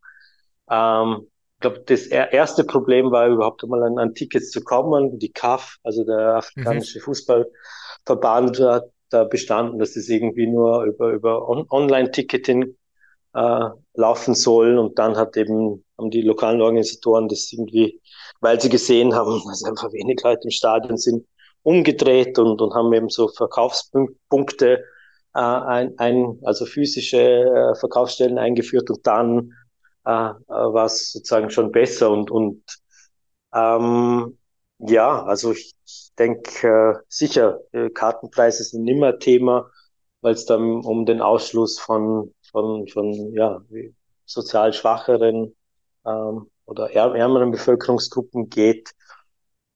ähm, 0.70 1.28
ich 1.56 1.62
glaube, 1.62 1.84
das 1.86 2.08
erste 2.08 2.64
Problem 2.64 3.12
war 3.12 3.28
überhaupt 3.28 3.64
einmal 3.64 3.84
an, 3.84 3.98
an 4.00 4.16
Tickets 4.16 4.50
zu 4.50 4.62
kommen. 4.62 5.20
Die 5.20 5.32
CAF, 5.32 5.78
also 5.84 6.04
der 6.04 6.38
afrikanische 6.38 7.00
mhm. 7.00 7.04
Fußballverband, 7.04 8.60
hat 8.60 8.86
da 9.10 9.26
bestanden, 9.26 9.78
dass 9.78 9.96
es 9.96 10.10
irgendwie 10.10 10.48
nur 10.48 10.86
über, 10.86 11.12
über 11.12 11.48
On 11.48 11.66
Online-Ticketing 11.70 12.76
äh, 13.34 13.70
laufen 13.94 14.36
soll. 14.36 14.78
Und 14.78 15.00
dann 15.00 15.18
hat 15.18 15.38
eben, 15.38 15.84
haben 15.98 16.12
die 16.12 16.22
lokalen 16.22 16.62
Organisatoren 16.62 17.28
das 17.28 17.52
irgendwie, 17.52 18.02
weil 18.40 18.60
sie 18.60 18.70
gesehen 18.70 19.14
haben, 19.14 19.42
dass 19.48 19.64
einfach 19.64 19.92
wenig 19.94 20.22
Leute 20.24 20.42
im 20.46 20.52
Stadion 20.52 20.98
sind, 20.98 21.26
umgedreht 21.64 22.40
und, 22.40 22.62
und 22.62 22.74
haben 22.74 22.92
eben 22.94 23.10
so 23.10 23.28
Verkaufspunkte 23.28 24.84
äh, 25.36 25.40
ein, 25.40 25.94
ein, 25.98 26.40
also 26.44 26.66
physische 26.66 27.20
äh, 27.20 27.76
Verkaufsstellen 27.76 28.40
eingeführt 28.40 28.90
und 28.90 29.06
dann 29.06 29.52
äh, 30.06 30.12
äh 30.12 30.34
war 30.48 30.86
es 30.86 31.12
sozusagen 31.12 31.52
schon 31.52 31.72
besser 31.72 32.10
und, 32.10 32.32
und 32.32 32.64
ähm, 33.54 34.38
ja, 34.80 35.24
also 35.24 35.52
ich, 35.52 35.76
denke 36.18 36.68
äh, 36.68 37.04
sicher, 37.08 37.60
äh, 37.72 37.90
Kartenpreise 37.90 38.64
sind 38.64 38.88
immer 38.88 39.20
Thema, 39.20 39.70
weil 40.22 40.34
es 40.34 40.46
dann 40.46 40.82
um 40.84 41.06
den 41.06 41.22
Ausschluss 41.22 41.80
von, 41.80 42.34
von, 42.52 42.88
von 42.88 43.34
ja, 43.34 43.62
sozial 44.26 44.74
schwacheren 44.74 45.56
ähm, 46.06 46.50
oder 46.66 46.92
ärmeren 46.92 47.52
Bevölkerungsgruppen 47.52 48.50
geht. 48.50 48.92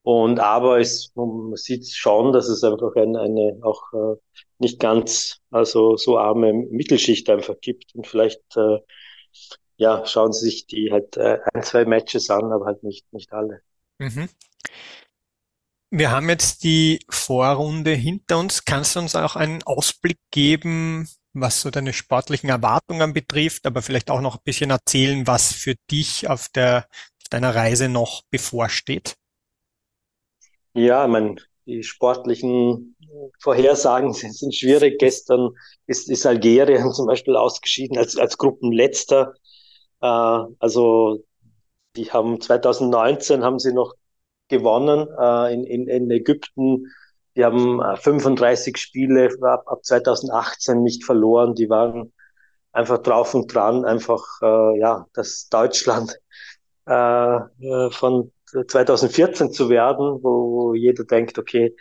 Und 0.04 0.40
aber 0.40 0.80
es, 0.80 1.12
man 1.16 1.56
sieht 1.56 1.88
schon, 1.90 2.32
dass 2.32 2.48
es 2.48 2.64
einfach 2.64 2.96
eine, 2.96 3.20
eine 3.20 3.60
auch 3.64 3.82
äh, 3.94 4.16
nicht 4.60 4.80
ganz 4.80 5.40
also 5.50 5.98
so 5.98 6.20
arme 6.20 6.54
Mittelschicht 6.54 7.30
einfach 7.30 7.56
gibt. 7.60 7.96
Und 7.96 8.06
vielleicht 8.06 8.42
äh, 8.56 8.80
ja, 9.78 10.06
schauen 10.06 10.32
sie 10.32 10.46
sich 10.46 10.68
die 10.68 10.92
halt 10.92 11.18
äh, 11.18 11.40
ein, 11.54 11.64
zwei 11.64 11.86
Matches 11.86 12.30
an, 12.30 12.52
aber 12.52 12.66
halt 12.66 12.84
nicht, 12.84 13.12
nicht 13.12 13.34
alle. 13.34 13.62
Mhm. 14.00 14.30
Wir 15.92 16.12
haben 16.12 16.30
jetzt 16.30 16.64
die 16.64 17.00
Vorrunde 17.10 17.92
hinter 17.92 18.40
uns. 18.40 18.66
Kannst 18.66 18.96
du 18.96 19.00
uns 19.00 19.16
auch 19.16 19.36
einen 19.36 19.64
Ausblick 19.64 20.20
geben, 20.32 21.10
was 21.42 21.62
so 21.62 21.70
deine 21.70 21.94
sportlichen 21.94 22.50
Erwartungen 22.50 23.14
betrifft, 23.14 23.66
aber 23.66 23.82
vielleicht 23.82 24.10
auch 24.10 24.22
noch 24.22 24.36
ein 24.36 24.44
bisschen 24.44 24.70
erzählen, 24.70 25.28
was 25.28 25.54
für 25.54 25.76
dich 25.92 26.30
auf 26.30 26.50
der 26.50 26.88
deiner 27.30 27.56
Reise 27.56 27.90
noch 27.90 28.24
bevorsteht? 28.30 29.16
Ja, 30.74 31.08
man, 31.08 31.40
die 31.66 31.84
sportlichen 31.84 32.96
Vorhersagen 33.40 34.14
sind, 34.14 34.34
sind 34.36 34.56
schwierig. 34.56 35.00
Gestern 35.00 35.52
ist, 35.88 36.10
ist 36.10 36.26
Algerien 36.26 36.92
zum 36.94 37.08
Beispiel 37.08 37.36
ausgeschieden 37.36 37.98
als, 37.98 38.18
als 38.18 38.38
Gruppenletzter. 38.38 39.34
Äh, 40.02 40.08
also 40.60 41.24
die 41.96 42.12
haben 42.12 42.42
2019 42.42 43.44
haben 43.44 43.60
sie 43.60 43.74
noch 43.74 43.94
gewonnen 44.48 45.08
äh, 45.18 45.54
in, 45.54 45.64
in, 45.64 45.88
in 45.88 46.12
Ägypten. 46.12 46.88
Die 47.36 47.44
haben 47.44 47.82
35 47.98 48.76
äh, 48.76 48.78
Spiele 48.78 49.30
ab, 49.42 49.64
ab 49.68 49.84
2018 49.84 50.82
nicht 50.82 51.04
verloren. 51.04 51.56
Die 51.56 51.70
waren 51.70 52.14
einfach 52.72 53.00
drauf 53.00 53.34
und 53.34 53.54
dran, 53.54 53.86
einfach 53.86 54.24
äh, 54.42 54.80
ja, 54.80 55.06
dass 55.14 55.48
Deutschland 55.50 56.20
äh, 56.88 57.36
äh 57.36 57.92
von 57.92 58.32
2014 58.68 59.52
zu 59.52 59.70
werden, 59.70 60.24
wo 60.24 60.74
jeder 60.76 61.04
denkt, 61.04 61.38
okay, 61.38 61.76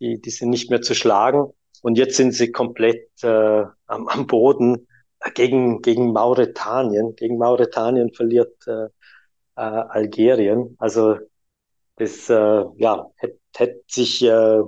die, 0.00 0.20
die 0.20 0.30
sind 0.30 0.50
nicht 0.50 0.70
mehr 0.70 0.80
zu 0.80 0.94
schlagen. 0.94 1.52
Und 1.82 1.98
jetzt 1.98 2.16
sind 2.16 2.32
sie 2.32 2.50
komplett 2.50 3.10
äh, 3.22 3.64
am, 3.86 4.08
am 4.08 4.26
Boden 4.26 4.86
gegen, 5.34 5.82
gegen 5.82 6.12
Mauretanien. 6.12 7.14
Gegen 7.16 7.36
Mauretanien 7.38 8.12
verliert 8.12 8.54
äh, 8.66 8.86
äh, 9.56 9.60
Algerien. 9.60 10.76
Also 10.78 11.18
das 11.96 12.28
äh, 12.30 12.64
ja, 12.76 13.10
hätte 13.16 13.38
hätt 13.56 13.84
sich, 13.90 14.22
äh, 14.24 14.62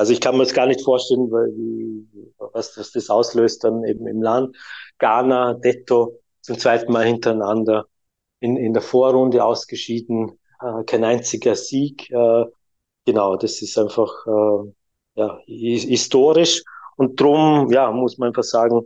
also 0.00 0.14
ich 0.14 0.20
kann 0.20 0.36
mir 0.36 0.44
das 0.44 0.54
gar 0.54 0.66
nicht 0.66 0.82
vorstellen, 0.82 1.30
weil, 1.30 1.48
wie, 1.56 2.06
was, 2.38 2.76
was 2.78 2.90
das 2.92 3.10
auslöst 3.10 3.64
dann 3.64 3.84
eben 3.84 4.06
im 4.06 4.22
Land. 4.22 4.56
Ghana, 4.98 5.54
Detto 5.54 6.20
zum 6.40 6.58
zweiten 6.58 6.90
Mal 6.90 7.04
hintereinander 7.04 7.86
in, 8.40 8.56
in 8.56 8.72
der 8.72 8.82
Vorrunde 8.82 9.44
ausgeschieden 9.44 10.38
äh, 10.62 10.84
kein 10.84 11.04
einziger 11.04 11.54
Sieg. 11.54 12.10
Äh, 12.10 12.44
genau, 13.04 13.36
das 13.36 13.60
ist 13.60 13.78
einfach 13.78 14.10
äh, 14.26 14.72
ja, 15.16 15.38
historisch 15.46 16.62
und 16.96 17.20
drum, 17.20 17.70
ja, 17.70 17.90
muss 17.90 18.16
man 18.16 18.28
einfach 18.28 18.42
sagen, 18.42 18.82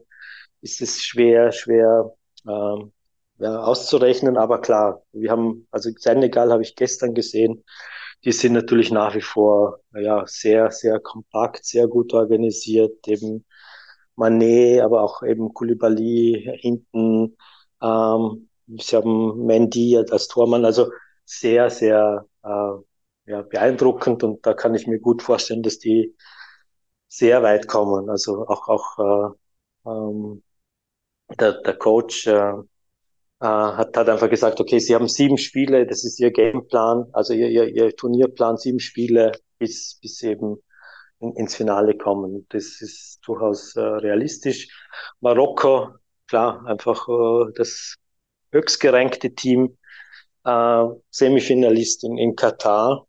ist 0.63 0.81
es 0.83 1.01
schwer, 1.01 1.53
schwer 1.53 2.13
ähm, 2.49 2.93
ja, 3.39 3.63
auszurechnen. 3.63 4.37
Aber 4.37 4.61
klar, 4.61 5.03
wir 5.13 5.31
haben, 5.31 5.69
also 5.71 5.91
Senegal 5.97 6.51
habe 6.51 6.63
ich 6.63 6.75
gestern 6.75 7.15
gesehen, 7.15 7.65
die 8.25 8.33
sind 8.33 8.55
natürlich 8.55 8.91
nach 8.91 9.15
wie 9.15 9.21
vor 9.21 9.81
ja 9.95 10.27
sehr, 10.27 10.71
sehr 10.71 11.01
kompakt, 11.01 11.65
sehr 11.65 11.89
gut 11.89 12.13
organisiert, 12.15 13.07
eben 13.09 13.45
Manet, 14.17 14.81
aber 14.83 15.03
auch 15.03 15.23
eben 15.23 15.53
Koulibaly 15.55 16.59
hinten. 16.61 17.37
Ähm, 17.83 18.49
sie 18.79 18.97
haben 18.97 19.45
Mendy 19.47 19.97
als 19.99 20.29
Tormann. 20.29 20.65
Also 20.65 20.91
sehr, 21.25 21.71
sehr 21.71 22.27
äh, 22.45 22.73
ja, 23.27 23.43
beeindruckend 23.43 24.23
und 24.25 24.45
da 24.47 24.55
kann 24.55 24.75
ich 24.75 24.87
mir 24.87 25.01
gut 25.01 25.23
vorstellen, 25.23 25.63
dass 25.63 25.79
die 25.79 26.15
sehr 27.09 27.43
weit 27.43 27.69
kommen. 27.69 28.11
Also 28.11 28.47
auch, 28.49 28.69
auch 28.69 29.35
äh, 29.87 29.91
ähm, 29.91 30.43
der, 31.41 31.63
der 31.63 31.77
Coach 31.77 32.27
äh, 32.27 32.55
hat, 33.49 33.97
hat 33.97 34.09
einfach 34.09 34.31
gesagt, 34.31 34.61
okay, 34.61 34.79
sie 34.79 34.95
haben 34.95 35.09
sieben 35.09 35.39
Spiele, 35.39 35.87
das 35.87 36.05
ist 36.05 36.19
ihr 36.21 36.31
Gameplan, 36.31 37.07
also 37.13 37.35
ihr, 37.35 37.49
ihr, 37.49 37.69
ihr 37.69 37.95
Turnierplan, 37.97 38.57
sieben 38.57 38.81
Spiele, 38.81 39.33
bis, 39.59 39.99
bis 40.01 40.23
eben 40.23 40.57
in, 41.21 41.35
ins 41.37 41.55
Finale 41.55 41.97
kommen. 41.97 42.47
Das 42.51 42.81
ist 42.81 43.21
durchaus 43.27 43.77
äh, 43.77 43.81
realistisch. 43.81 44.69
Marokko, 45.21 45.91
klar, 46.27 46.65
einfach 46.67 47.09
äh, 47.09 47.53
das 47.55 47.97
höchstgerankte 48.53 49.35
Team 49.35 49.77
äh, 50.45 50.85
Semifinalist 51.11 52.05
in, 52.05 52.19
in 52.19 52.37
Katar. 52.37 53.07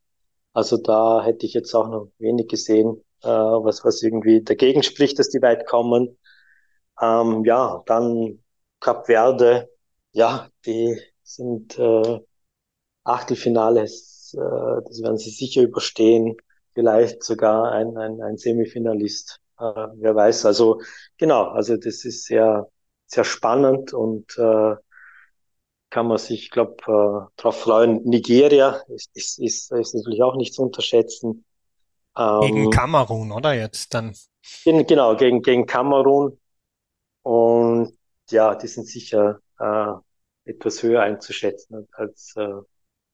Also 0.54 0.78
da 0.78 1.24
hätte 1.24 1.46
ich 1.46 1.54
jetzt 1.54 1.74
auch 1.74 1.88
noch 1.90 2.12
wenig 2.18 2.48
gesehen, 2.48 3.04
äh, 3.24 3.28
was, 3.28 3.84
was 3.84 4.02
irgendwie 4.02 4.42
dagegen 4.44 4.84
spricht, 4.84 5.20
dass 5.20 5.30
die 5.30 5.42
weit 5.42 5.68
kommen. 5.68 6.18
Ähm, 7.02 7.44
ja, 7.46 7.84
dann 7.86 8.42
Cap 8.80 9.06
Verde, 9.08 9.70
ja, 10.16 10.48
die 10.66 10.98
sind 11.24 11.78
äh, 11.78 12.20
Achtelfinales, 13.04 14.34
äh, 14.34 14.82
das 14.88 15.02
werden 15.02 15.18
sie 15.18 15.30
sicher 15.30 15.62
überstehen. 15.62 16.38
Vielleicht 16.74 17.22
sogar 17.22 17.72
ein, 17.74 17.98
ein, 17.98 18.22
ein 18.22 18.38
Semifinalist, 18.38 19.42
äh, 19.60 19.64
wer 19.64 20.16
weiß. 20.16 20.46
Also 20.46 20.82
genau, 21.18 21.50
also 21.50 21.76
das 21.76 22.06
ist 22.06 22.26
sehr, 22.26 22.70
sehr 23.08 23.26
spannend 23.26 23.94
und 23.94 24.38
äh, 24.38 24.76
kann 25.90 26.08
man 26.08 26.18
sich, 26.18 26.50
glaube 26.50 26.78
äh, 26.84 27.32
darauf 27.36 27.60
freuen. 27.60 28.02
Nigeria 28.04 28.82
ist, 28.88 29.12
ist, 29.16 29.40
ist, 29.40 29.72
ist 29.74 29.96
natürlich 29.96 30.24
auch 30.24 30.38
nicht 30.38 30.54
zu 30.54 30.64
unterschätzen. 30.64 31.44
Ähm, 32.18 32.42
gegen 32.42 32.70
Kamerun, 32.72 33.34
oder 33.34 33.54
jetzt 33.54 33.94
dann? 33.94 34.16
In, 34.64 34.88
genau, 34.88 35.18
gegen, 35.18 35.42
gegen 35.42 35.66
Kamerun. 35.66 36.40
Und 37.22 37.98
ja, 38.30 38.56
die 38.56 38.68
sind 38.68 38.88
sicher 38.88 39.40
äh, 39.60 39.94
etwas 40.46 40.82
höher 40.84 41.02
einzuschätzen 41.02 41.88
als, 41.92 42.34
äh, 42.38 42.62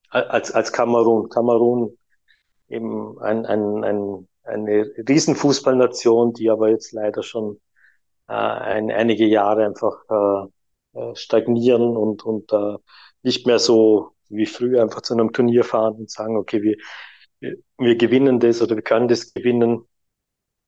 als, 0.10 0.52
als 0.52 0.72
Kamerun. 0.72 1.30
Kamerun 1.30 1.98
eben 2.70 3.20
ein, 3.20 3.46
ein, 3.46 3.84
ein, 3.84 4.28
eine 4.44 4.92
Riesenfußballnation, 5.08 6.34
die 6.34 6.50
aber 6.50 6.70
jetzt 6.70 6.92
leider 6.92 7.24
schon 7.24 7.60
äh, 8.28 8.34
ein, 8.34 8.92
einige 8.92 9.26
Jahre 9.26 9.66
einfach 9.66 10.04
äh, 10.10 11.00
äh, 11.00 11.16
stagnieren 11.16 11.96
und, 11.96 12.24
und 12.24 12.52
äh, 12.52 12.78
nicht 13.24 13.48
mehr 13.48 13.60
so 13.60 14.12
wie 14.30 14.46
früher 14.46 14.82
einfach 14.82 15.02
zu 15.02 15.14
einem 15.14 15.32
Turnier 15.34 15.64
fahren 15.64 15.96
und 15.96 16.12
sagen, 16.12 16.38
okay, 16.38 16.62
wir, 16.62 16.78
wir, 17.78 17.96
gewinnen 17.98 18.40
das 18.40 18.62
oder 18.62 18.76
wir 18.76 18.84
können 18.84 19.08
das 19.08 19.34
gewinnen. 19.34 19.88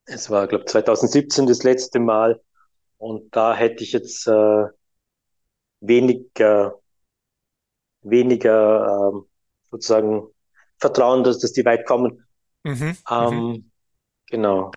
Es 0.06 0.30
war, 0.30 0.48
glaube 0.48 0.66
2017 0.66 1.48
das 1.48 1.64
letzte 1.64 2.00
Mal 2.00 2.42
und 2.98 3.36
da 3.36 3.56
hätte 3.56 3.84
ich 3.84 3.94
jetzt 3.94 4.28
äh, 4.28 4.66
weniger, 5.84 6.80
weniger 8.02 9.12
äh, 9.14 9.22
sozusagen 9.72 10.28
Vertrauen, 10.78 11.24
dass, 11.24 11.40
dass 11.40 11.54
die 11.54 11.66
weit 11.66 11.86
kommen. 11.86 12.26
Mhm, 12.64 12.98
ähm, 13.10 13.30
mhm. 13.30 13.72
Genau. 14.30 14.72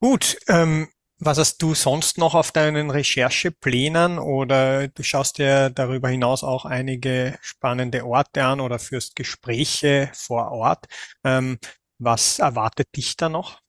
Gut, 0.00 0.38
ähm, 0.48 0.88
was 1.18 1.38
hast 1.38 1.60
du 1.62 1.74
sonst 1.74 2.18
noch 2.18 2.34
auf 2.34 2.52
deinen 2.52 2.90
Rechercheplänen 2.90 4.18
oder 4.18 4.88
du 4.88 5.02
schaust 5.02 5.38
dir 5.38 5.70
darüber 5.70 6.08
hinaus 6.08 6.44
auch 6.44 6.64
einige 6.64 7.36
spannende 7.40 8.04
Orte 8.06 8.44
an 8.44 8.60
oder 8.60 8.78
führst 8.78 9.16
Gespräche 9.16 10.10
vor 10.14 10.52
Ort? 10.52 10.86
Ähm, 11.24 11.58
was 11.98 12.38
erwartet 12.38 12.96
dich 12.96 13.16
da 13.16 13.28
noch? 13.28 13.60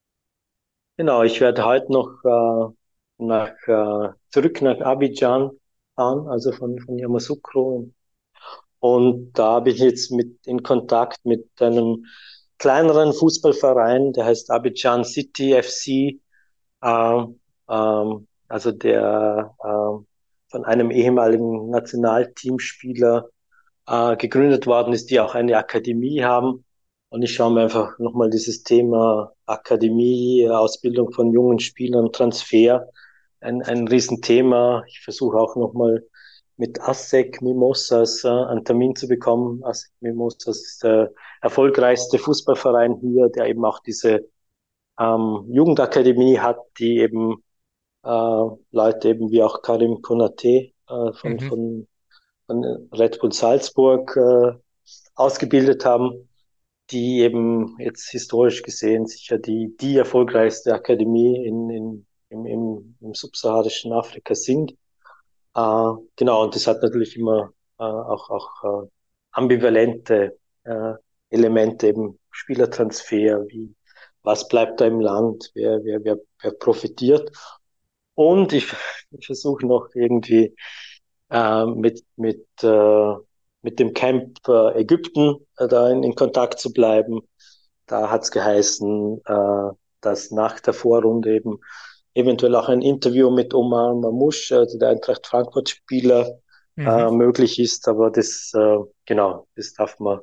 Genau, 0.98 1.24
ich 1.24 1.42
werde 1.42 1.66
heute 1.66 1.92
noch 1.92 2.24
äh, 2.24 2.74
nach, 3.18 3.56
äh, 3.68 4.14
zurück 4.30 4.62
nach 4.62 4.80
Abidjan 4.82 5.59
fahren, 6.00 6.28
also 6.30 6.52
von, 6.54 6.80
von 6.80 6.98
Yamoussoukro. 6.98 7.92
Und 8.80 9.34
da 9.34 9.60
bin 9.60 9.76
ich 9.76 9.82
jetzt 9.82 10.12
mit 10.12 10.48
in 10.48 10.64
Kontakt 10.64 11.26
mit 11.26 11.50
einem 11.60 12.06
kleineren 12.58 13.14
Fußballverein, 13.14 14.14
der 14.14 14.26
heißt 14.26 14.50
Abidjan 14.52 15.04
City 15.04 15.62
FC, 15.62 16.20
äh, 16.82 17.26
ähm, 17.70 18.28
also 18.48 18.72
der 18.72 19.56
äh, 19.60 20.06
von 20.52 20.66
einem 20.66 20.90
ehemaligen 20.92 21.70
Nationalteamspieler 21.70 23.30
äh, 23.88 24.16
gegründet 24.16 24.66
worden 24.68 24.94
ist, 24.94 25.10
die 25.10 25.20
auch 25.20 25.36
eine 25.36 25.58
Akademie 25.58 26.24
haben. 26.24 26.64
Und 27.10 27.24
ich 27.24 27.34
schaue 27.34 27.52
mir 27.54 27.64
einfach 27.64 28.00
nochmal 28.00 28.30
dieses 28.30 28.64
Thema 28.64 29.34
Akademie, 29.46 30.48
Ausbildung 30.50 31.12
von 31.12 31.34
jungen 31.34 31.60
Spielern, 31.60 32.12
Transfer, 32.12 32.88
ein, 33.42 33.62
ein 33.64 33.88
Riesenthema. 33.88 34.84
Ich 34.88 35.02
versuche 35.02 35.38
auch 35.38 35.56
nochmal 35.56 36.04
mit 36.58 36.82
ASEC 36.82 37.42
Mimosas 37.42 38.24
äh, 38.24 38.28
einen 38.28 38.66
Termin 38.66 38.96
zu 38.96 39.08
bekommen. 39.08 39.64
ASEC 39.64 39.92
Mimosas 40.02 40.60
ist 40.60 40.84
der 40.84 41.12
erfolgreichste 41.42 42.20
Fußballverein 42.20 42.98
hier, 43.02 43.30
der 43.30 43.48
eben 43.48 43.64
auch 43.64 43.80
diese 43.80 44.28
ähm, 45.00 45.46
Jugendakademie 45.48 46.40
hat, 46.40 46.60
die 46.78 46.98
eben 47.00 47.44
äh, 48.04 48.44
Leute 48.72 49.10
eben 49.10 49.32
wie 49.32 49.44
auch 49.44 49.62
Karim 49.62 50.02
Konate 50.02 50.72
äh, 50.90 51.14
von, 51.14 51.34
mhm. 51.34 51.40
von, 51.40 51.88
von 52.46 52.90
Red 52.94 53.20
Bull 53.20 53.32
Salzburg 53.32 54.18
äh, 54.18 54.52
ausgebildet 55.16 55.86
haben, 55.86 56.30
die 56.92 57.20
eben 57.20 57.78
jetzt 57.80 58.10
historisch 58.10 58.64
gesehen 58.64 59.06
sicher 59.06 59.38
die, 59.38 59.76
die 59.80 59.98
erfolgreichste 59.98 60.74
Akademie 60.74 61.46
in, 61.46 61.70
in, 61.70 62.06
im, 62.30 62.46
im, 62.46 62.96
im 63.02 63.14
subsaharischen 63.14 63.94
Afrika 63.94 64.36
sind. 64.36 64.72
Äh, 65.56 65.92
genau, 66.16 66.44
und 66.44 66.56
das 66.56 66.68
hat 66.68 66.82
natürlich 66.82 67.16
immer 67.18 67.52
äh, 67.80 67.84
auch, 67.84 68.30
auch 68.30 68.84
äh, 68.84 68.88
ambivalente 69.32 70.38
äh, 70.64 70.94
Elemente, 71.30 71.88
eben 71.88 72.20
Spielertransfer, 72.32 73.46
wie, 73.48 73.74
was 74.24 74.48
bleibt 74.48 74.82
da 74.82 74.86
im 74.86 75.00
Land, 75.00 75.52
wer, 75.54 75.84
wer, 75.84 76.04
wer, 76.04 76.18
wer 76.42 76.52
profitiert. 76.52 77.32
Und 78.16 78.54
ich, 78.54 78.68
ich 79.12 79.26
versuche 79.26 79.66
noch 79.66 79.88
irgendwie 79.94 80.56
äh, 81.30 81.66
mit, 81.66 82.04
mit, 82.16 82.46
äh, 82.62 83.14
mit 83.62 83.80
dem 83.80 83.94
Camp 83.94 84.40
äh, 84.48 84.80
Ägypten 84.82 85.46
äh, 85.58 85.68
da 85.68 85.90
in, 85.90 86.04
in 86.04 86.16
Kontakt 86.16 86.60
zu 86.60 86.74
bleiben. 86.74 87.22
Da 87.86 88.10
hat 88.10 88.24
es 88.24 88.32
geheißen, 88.32 89.22
äh, 89.26 89.72
dass 90.02 90.32
nach 90.32 90.60
der 90.60 90.74
Vorrunde 90.74 91.36
eben 91.36 91.60
eventuell 92.14 92.56
auch 92.56 92.70
ein 92.70 92.82
Interview 92.82 93.30
mit 93.30 93.54
Omar 93.54 93.94
Mamouche, 93.96 94.58
also 94.58 94.78
der 94.78 94.90
Eintracht 94.90 95.28
Frankfurt-Spieler, 95.28 96.40
mhm. 96.76 96.88
äh, 96.88 97.12
möglich 97.12 97.60
ist. 97.60 97.88
Aber 97.88 98.12
das, 98.12 98.52
äh, 98.56 98.78
genau, 99.06 99.48
das 99.56 99.74
darf 99.74 100.00
man 100.00 100.20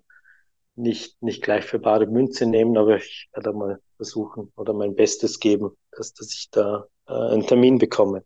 nicht, 0.75 1.21
nicht 1.23 1.43
gleich 1.43 1.65
für 1.65 1.79
bare 1.79 2.07
Münze 2.07 2.47
nehmen, 2.47 2.77
aber 2.77 2.97
ich 2.97 3.29
werde 3.33 3.53
mal 3.53 3.81
versuchen 3.97 4.53
oder 4.57 4.73
mein 4.75 4.95
Bestes 4.95 5.41
geben, 5.41 5.71
dass, 5.93 6.13
dass 6.13 6.33
ich 6.33 6.49
da 6.51 6.87
äh, 7.09 7.13
einen 7.13 7.47
Termin 7.47 7.79
bekomme. 7.79 8.25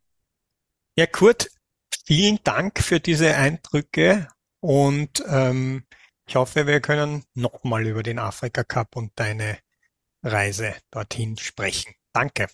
Ja, 0.96 1.06
Kurt, 1.06 1.48
vielen 2.04 2.40
Dank 2.42 2.80
für 2.80 3.00
diese 3.00 3.34
Eindrücke 3.34 4.28
und 4.60 5.22
ähm, 5.28 5.84
ich 6.26 6.36
hoffe, 6.36 6.66
wir 6.66 6.80
können 6.80 7.24
nochmal 7.34 7.86
über 7.86 8.02
den 8.02 8.18
Afrika 8.18 8.64
Cup 8.64 8.96
und 8.96 9.12
deine 9.16 9.58
Reise 10.22 10.74
dorthin 10.90 11.36
sprechen. 11.38 11.94
Danke. 12.12 12.48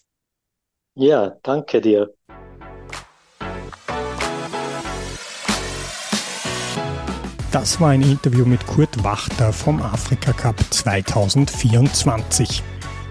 Ja, 0.98 1.36
danke 1.42 1.82
dir. 1.82 2.10
Das 7.52 7.80
war 7.80 7.90
ein 7.90 8.00
Interview 8.00 8.46
mit 8.46 8.66
Kurt 8.66 9.04
Wachter 9.04 9.52
vom 9.52 9.82
Afrika 9.82 10.32
Cup 10.32 10.56
2024. 10.70 12.62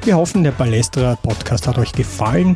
Wir 0.04 0.18
hoffen, 0.18 0.44
der 0.44 0.52
Ballestra 0.52 1.16
Podcast 1.16 1.68
hat 1.68 1.78
euch 1.78 1.92
gefallen 1.92 2.56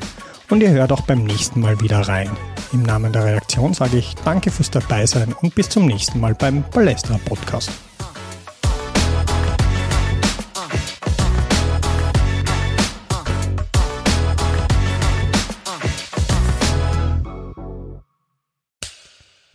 und 0.49 0.61
ihr 0.61 0.71
hört 0.71 0.91
auch 0.91 1.01
beim 1.01 1.23
nächsten 1.23 1.61
Mal 1.61 1.79
wieder 1.79 1.99
rein. 1.99 2.29
Im 2.73 2.81
Namen 2.81 3.13
der 3.13 3.25
Redaktion 3.25 3.75
sage 3.75 3.97
ich 3.97 4.15
danke 4.25 4.49
fürs 4.49 4.71
Dabeisein 4.71 5.33
und 5.41 5.53
bis 5.53 5.69
zum 5.69 5.85
nächsten 5.85 6.19
Mal 6.19 6.33
beim 6.33 6.63
Ballestra 6.71 7.19
Podcast. 7.23 7.71